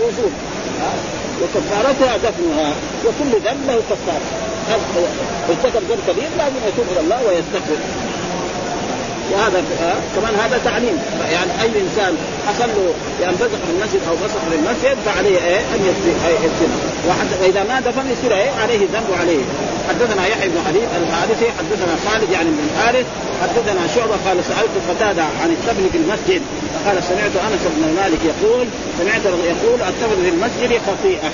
[0.01, 0.33] ويزول
[1.43, 2.73] وكفارتها دفنها
[3.05, 4.27] وكل ذنب له كفارة.
[5.49, 7.77] ارتكب ذنب كبير لازم يتوب إلى الله ويستغفر.
[9.33, 10.97] وهذا آه كمان هذا تعليم.
[11.33, 12.13] يعني أي إنسان
[12.49, 16.71] حصل له يعني بزق في المسجد أو بصق في المسجد فعليه إيه؟ أن يدفن
[17.43, 19.45] واذا ما دفن يصير إيه؟ عليه ذنب وعليه.
[19.89, 23.07] حدثنا يحيى بن حبيب الحارثي حدثنا خالد يعني بن الحارث
[23.43, 26.43] حدثنا شعبة قال سألت قتادة عن التبن في المسجد.
[26.87, 28.67] قال سمعت أنس بن مالك يقول
[28.99, 31.31] سمعت يقول التبن في المسجد خطيئة.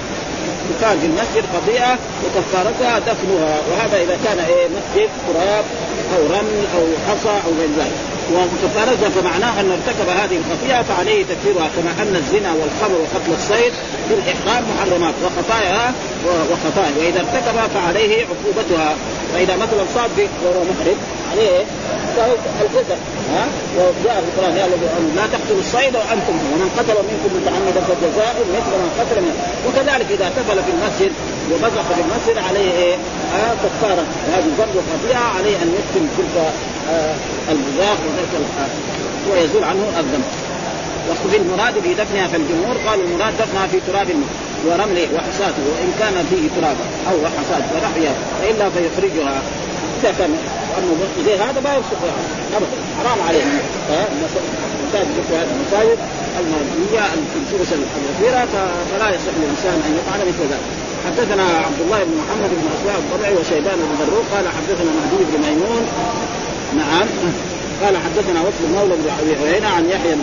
[0.70, 5.64] تقال في المسجد خطيئه وكفارتها دفنها وهذا إذا كان إيه مسجد تراب
[6.16, 8.07] أو رمل أو حصى أو غير ذلك.
[8.32, 13.72] وكفارتها فمعناه انه ارتكب هذه الخطيئة فعليه تكفيرها كما أن الزنا والخمر وقتل الصيد
[14.08, 15.92] في الإحرام محرمات وخطاياها
[16.50, 16.92] وخطايا.
[16.98, 18.94] وإذا ارتكبها فعليه عقوبتها.
[19.34, 20.98] فإذا مثلا صاد وهو محرم
[21.32, 21.64] عليه
[22.62, 22.98] الجزاء
[23.34, 23.44] ها؟
[23.76, 24.54] وجاء في القران
[25.16, 29.38] لا تقتلوا الصيد وأنتم ومن قتل منكم متعمدا فجزاء مثل من قتل منه.
[29.66, 31.12] وكذلك إذا تفل في المسجد
[31.50, 32.94] وبزق في المسجد عليه إيه؟
[33.38, 34.04] آه كفارة.
[34.32, 36.36] هذه ذنب وخطيئة عليه أن يكتم تلك
[36.90, 37.14] آه
[37.48, 38.70] البزاق وتلك
[39.30, 40.24] ويزول عنه الذنب
[41.10, 44.08] وفي المراد في دفنها فالجمهور قالوا المراد دفنها في تراب
[44.66, 46.76] ورمل وحصاته وإن كان فيه تراب
[47.10, 49.42] أو حصاد ونحوها والا فيخرجها
[50.02, 50.30] اذا كان
[51.26, 52.00] زي هذا ما يفسق
[52.56, 52.78] أبدا.
[52.98, 53.42] حرام عليه.
[54.88, 55.98] مساجد مثل هذه المساجد
[56.40, 57.00] المبنيه
[57.32, 58.48] في الفرس الاخيره
[58.90, 60.66] فلا يصح للإنسان أن يفعل مثل ذلك.
[61.06, 65.82] حدثنا عبد الله بن محمد بن اسواء الضبعي وشيبان بن قال حدثنا مهدي بن ميمون
[66.76, 67.08] نعم.
[67.82, 69.10] قال حدثنا وصل مولى بن
[69.44, 70.16] عيينة عن يحيى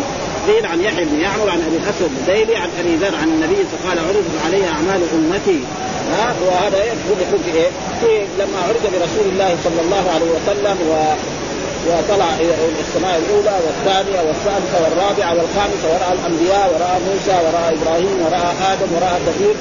[0.47, 3.55] قيل عن يحيى بن يعمر عن أبي الاسود الديلي عن أبي ذر عن النبي
[3.87, 5.59] قال عرض علي أعمال أمتي.
[6.11, 7.69] ها؟ وهذا يقول يقول في إيه؟
[8.01, 10.93] في لما عرض برسول الله صلى الله عليه وسلم و
[11.87, 12.53] وطلع إلى
[12.87, 19.17] السماء الأولى والثانية والثالثة والرابعة والخامسة ورأى الأنبياء ورأى موسى ورأى إبراهيم ورأى آدم ورأى
[19.27, 19.55] كثير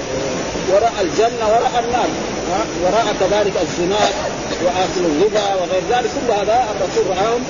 [0.72, 2.08] ورأى الجنة ورأى النار.
[2.82, 4.02] وراى كذلك الزنا
[4.64, 7.42] وآكل الربا وغير ذلك كل هذا الرسول رآهم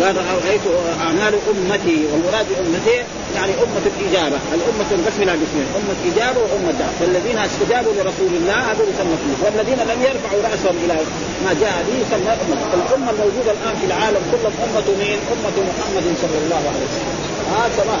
[0.00, 0.60] قال رايت
[1.04, 2.98] أعمال أمتي والمراد بامتي
[3.36, 8.58] يعني أمة الإجابة، الأمة تنقسم إلى قسمين، أمة اجابه وأمة دعوه، فالذين استجابوا لرسول الله
[8.70, 10.94] هذول يسمى والذين لم يرفعوا رأسهم إلى
[11.44, 16.06] ما جاء به يسمى أمة، الامه الموجودة الآن في العالم كلهم أمة مين؟ أمة محمد
[16.22, 17.16] صلى الله عليه وسلم.
[17.54, 18.00] هذا سماع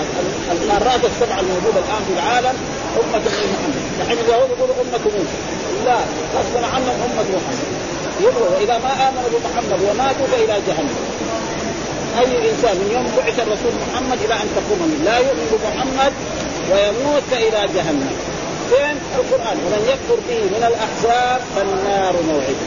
[0.54, 2.54] القارات السبعة الموجودة الآن في العالم
[2.96, 5.38] أمة محمد، الحين اليهود يقولوا أمة موسى،
[5.84, 5.98] لا
[6.34, 7.68] غصبا عنهم أمة محمد.
[8.20, 10.96] يبغوا واذا ما امنوا بمحمد وماتوا فإلى جهنم.
[12.18, 16.12] أي إنسان من يوم بعث الرسول محمد إلى أن تقوم لا يؤمن بمحمد
[16.70, 18.16] ويموت إلى جهنم.
[18.70, 19.56] فين؟ القرآن.
[19.64, 22.66] ومن يكفر به من الأحزاب فالنار موعدة.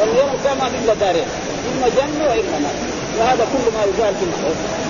[0.00, 1.28] واليوم القيامه الا دارين
[1.70, 2.76] إما جنة وإما نار.
[3.18, 4.26] وهذا كل ما يقال في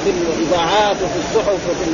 [0.04, 1.84] في الإذاعات وفي الصحف وفي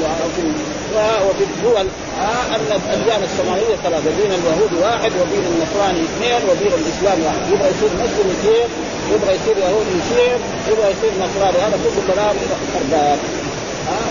[0.97, 1.87] وفي الدول
[2.21, 7.43] آه أن الأديان السماويه ثلاثة دين اليهود واحد ودين النصراني اثنين ودين الإسلام واحد.
[7.53, 8.67] يبغى يصير مسلم يصير
[9.13, 10.39] يبغى يصير يهودي يصير
[10.71, 11.59] يبغى يصير نصراني.
[11.67, 12.37] هذا كله كلام
[12.75, 13.19] خربان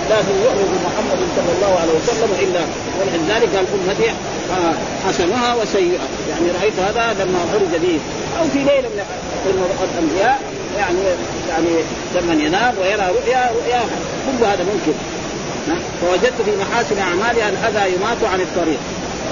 [0.10, 2.62] لازم يؤمن بمحمد صلى الله عليه وسلم إلا
[3.00, 4.74] ولذلك قال امتي آه،
[5.08, 6.00] حسنها وسيئة.
[6.30, 8.00] يعني رأيت هذا لما خرج به
[8.40, 8.90] أو في ليلة
[9.46, 10.42] من الأنبياء
[10.78, 11.00] يعني
[11.50, 11.70] يعني
[12.16, 13.82] لما ينام ويرى رؤيا رؤيا
[14.26, 15.19] كل هذا ممكن.
[16.02, 18.80] فوجدت في محاسن اعمالها الاذى يمات عن الطريق.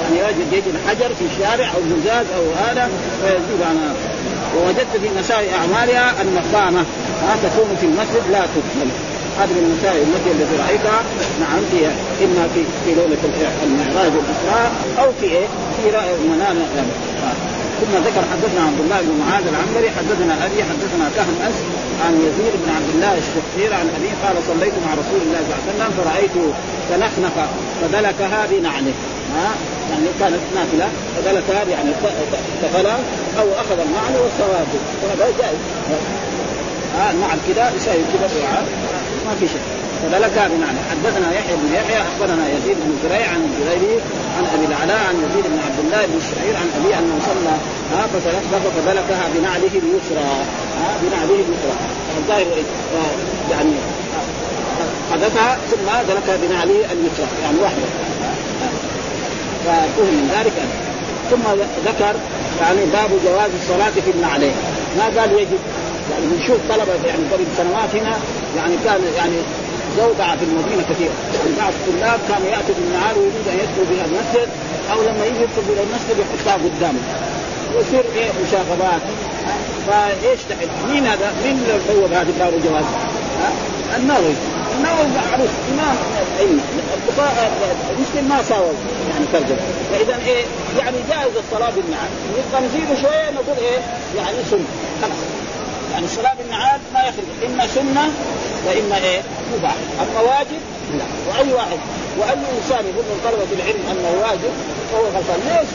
[0.01, 2.89] يعني يجد يجد حجر في الشارع أو زجاج أو هذا
[3.23, 3.93] ويزيد عنها
[4.55, 6.79] ووجدت في مساء أعمالها النقامه
[7.23, 8.89] ها تكون في المسجد لا تدخل
[9.39, 10.99] هذه من المسائل التي التي رأيتها.
[11.39, 11.85] نعم في
[12.25, 13.23] إما في في ليلة
[13.63, 15.47] المعراج والاسراء أو في إيه؟
[15.77, 15.91] في
[16.29, 16.57] منام
[17.81, 21.59] ثم ذكر حدثنا عبد الله بن معاذ العنبري حدثنا أبي حدثنا كهن انس
[22.05, 25.63] عن يزيد بن عبد الله الشخير عن ابي قال صليت مع رسول الله صلى الله
[25.63, 26.35] عليه وسلم فرأيت
[26.89, 27.37] تنخنق
[27.81, 28.93] فدلكها بنعله.
[29.35, 29.49] ها؟
[29.89, 31.91] يعني كانت نافله فدلكها يعني
[32.63, 32.99] تفلها
[33.39, 34.67] أو أخذ النعل والثواب.
[35.03, 35.61] وهذا جائز.
[36.97, 38.27] ها؟ النعل كذا يساوي كذا.
[39.27, 39.65] ما في شيء
[40.03, 43.95] فدلك بمعنى حدثنا يحيى بن يحيى أخبرنا يزيد بن زريع عن الزبيري
[44.37, 47.53] عن أبي العلاء عن يزيد بن عبد الله بن الشعير عن أبي أنه صلى
[47.91, 50.29] ها فتلفظ فدلكها بنعله اليسرى
[51.01, 51.75] بنعله اليسرى.
[52.17, 52.45] الظاهر
[53.51, 53.71] يعني
[55.11, 57.87] حدثها ثم دلكها بنعله اليسرى يعني واحدة.
[59.65, 60.53] ففهم من ذلك.
[61.31, 61.43] ثم
[61.85, 62.15] ذكر
[62.61, 64.55] يعني باب جواز الصلاة في النعلين.
[64.97, 65.59] ما قال يجب؟
[66.11, 68.17] يعني بنشوف طلبة يعني قبل سنوات هنا
[68.57, 69.37] يعني كان يعني
[69.97, 71.11] زودع في المدينة كثير.
[71.35, 74.49] يعني بعض الطلاب كانوا يأتوا بالنهار ويريد أن يدخلوا بها المسجد
[74.91, 76.99] أو لما يجي يدخل إلى المسجد يحطها قدامه.
[77.75, 79.01] ويصير إيه؟ مشاغبات.
[79.87, 82.85] فإيش تحت مين هذا؟ مين اللي بوب هذه دار الجواز؟
[83.95, 84.33] النووي.
[84.77, 85.49] النووي معروف.
[85.73, 85.97] إمام.
[87.89, 88.73] المسلم ما ساوى
[89.09, 89.61] يعني ترجمة.
[89.91, 90.43] فإذا إيه؟
[90.77, 93.79] يعني جائز الصلاة بالنعال نبغى نزيد شوية نقول إيه؟
[94.17, 94.65] يعني سنة.
[95.01, 95.46] خلاص.
[95.93, 98.05] يعني الصلاه بالنعال ما يخرج إما سنة
[98.65, 99.21] وإما إيه؟
[99.57, 99.75] مباح.
[100.01, 100.61] أما واجب؟
[100.97, 101.05] لا.
[101.27, 101.79] وأي واحد؟
[102.19, 104.53] وأي إنسان يقول من طلبة العلم أنه واجب
[104.91, 105.39] فهو غلطان.
[105.47, 105.69] ليش؟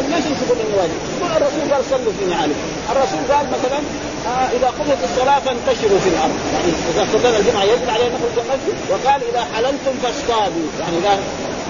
[0.00, 0.98] الناس ليش يقول إنه واجب؟
[1.36, 3.80] الرسول قال صلوا في نعالكم الرسول قال مثلا
[4.26, 6.36] آه إذا قضيت الصلاة فانتشروا في الأرض.
[6.54, 10.66] يعني إذا صلينا الجمعة يجب علينا نخرج المسجد وقال إذا حللتم فاصطادوا.
[10.80, 11.18] يعني إذا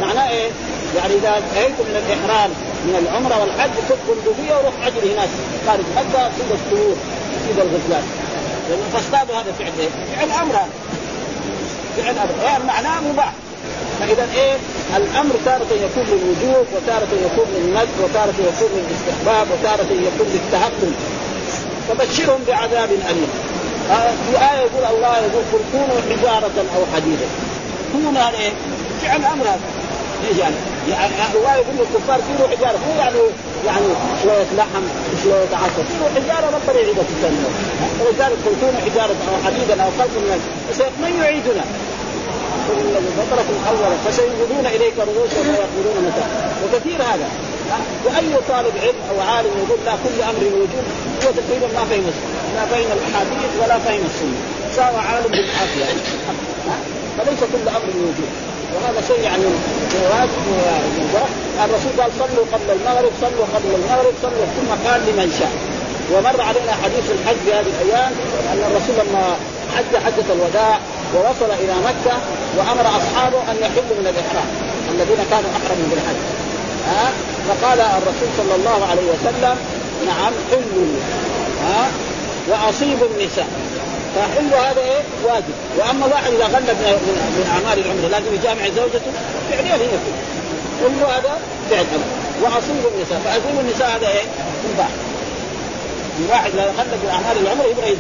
[0.00, 0.50] معناه إيه؟
[0.96, 2.50] يعني إذا انتهيتم من الإحرام
[2.86, 5.28] من العمرة والحج خذ بندقيه وروح عجل هناك.
[5.66, 6.96] خارج مكه صيد الطيور
[7.44, 8.04] صيد الغزلان.
[8.68, 10.56] لأنه فاصطادوا هذا فعل إيه؟ فعل أمر.
[11.96, 12.34] فعل أمر.
[12.44, 13.32] يعني معناه مباح.
[14.00, 14.56] فإذا إيه؟
[14.96, 20.92] الأمر تارة يكون للوجوب وتارة يكون للند وتارة يكون للاستحباب وتارة يكون للتهكم
[21.88, 23.30] فبشرهم بعذاب أليم.
[23.90, 27.26] آه في آية يقول الله يقول كونوا حجارة أو حديدا.
[27.92, 28.52] كونوا هذا إيه؟
[29.02, 29.68] فعل أمر هذا.
[30.38, 30.54] يعني؟
[30.90, 33.18] يعني الله يقول للكفار سيروا حجارة مو يعني
[33.66, 33.86] يعني
[34.22, 34.84] شوية لحم
[35.22, 35.84] شوية عسل.
[35.92, 37.48] سيروا حجارة ربنا يعيدها في الجنة
[38.00, 40.40] ولذلك قل كونوا حجارة أو حديدا أو خلق من
[41.02, 41.64] من يعيدنا؟
[43.18, 46.24] فطركم أول فسينظرون إليك رؤوسهم ويقولون متى.
[46.62, 47.28] وكثير هذا.
[48.04, 50.84] وأي طالب علم أو عالم يقول لا كل أمر وجود
[51.24, 52.04] هو تقريبا ما فهم
[52.56, 54.38] لا فهم الأحاديث ولا فهم السنة.
[54.76, 55.84] صار عالم بالعافية.
[57.18, 58.28] فليس كل أمر وجود
[58.74, 59.44] وهذا شيء يعني
[60.12, 60.44] واجب
[61.64, 65.52] الرسول قال صلوا قبل المغرب صلوا قبل المغرب صلوا ثم قال لمن شاء.
[66.12, 68.12] ومر علينا حديث الحج في هذه الأيام
[68.52, 69.24] أن الرسول لما
[69.76, 70.78] حج حجة الوداع
[71.14, 72.16] ووصل إلى مكة
[72.56, 74.48] وأمر أصحابه أن يحلوا من الإحرام
[74.94, 76.20] الذين كانوا احرموا بالحج
[76.88, 77.06] ها؟
[77.48, 79.56] فقال الرسول صلى الله عليه وسلم
[80.06, 80.92] نعم حلوا.
[81.64, 81.82] ها؟
[82.48, 83.48] وأصيبوا النساء.
[84.14, 85.54] فحلوا هذا إيه؟ واجب.
[85.78, 86.78] وأما واحد إذا غلب
[87.36, 89.12] من, أعمال العمره لازم يجامع زوجته
[89.50, 89.98] فعليا هي
[90.80, 91.38] حلوا هذا
[91.70, 92.08] فعل أمر.
[92.42, 93.20] واصيبوا النساء.
[93.24, 94.26] فاصيبوا النساء هذا إيه؟
[94.74, 94.88] مباح
[96.30, 97.96] واحد اذا غلب من اعمال العمره يبغى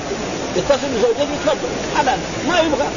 [0.56, 1.68] يتصل بزوجته يتفضل.
[1.96, 2.18] حلال.
[2.48, 2.88] ما يبغى.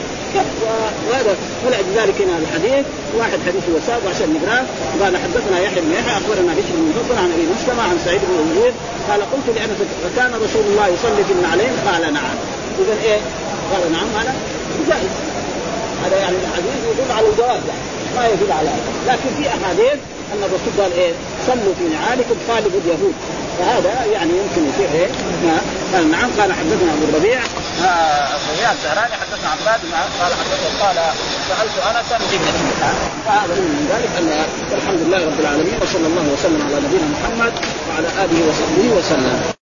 [1.10, 1.36] وهذا
[1.66, 2.86] ولذلك هنا الحديث.
[3.18, 4.64] واحد حديث وساد عشان نقراه
[5.02, 8.52] قال حدثنا يحيى بن يحيى أخبرنا بشر بن مفضل عن أبي مسلم عن سعيد بن
[8.52, 8.74] يزيد
[9.10, 12.36] قال قلت لأنس وكان رسول الله يصلي في النعلين قال نعم.
[12.80, 13.20] اذا إيه؟
[13.72, 14.34] قال نعم هذا
[14.90, 15.12] جائز
[16.06, 17.84] هذا يعني الحديث يدل على الجواز يعني
[18.16, 18.70] ما يدل على
[19.08, 20.00] لكن في أحاديث
[20.34, 21.14] أن الرسول قال إيه؟
[21.48, 23.14] صلوا في نعالكم خالفوا اليهود
[23.60, 25.08] فهذا يعني يمكن يصير إيه؟
[25.94, 27.40] قال نعم قال حدثنا أبو الربيع
[27.82, 29.80] الربيع الزهراني حدثنا عباد
[30.20, 30.98] قال حدثنا قال
[31.50, 32.94] سألت انسا بابنته
[33.26, 34.46] فهذا من ذلك أن
[34.78, 37.54] الحمد لله رب العالمين وصلى الله وسلم على نبينا محمد
[37.90, 39.61] وعلى آله وصحبه وسلم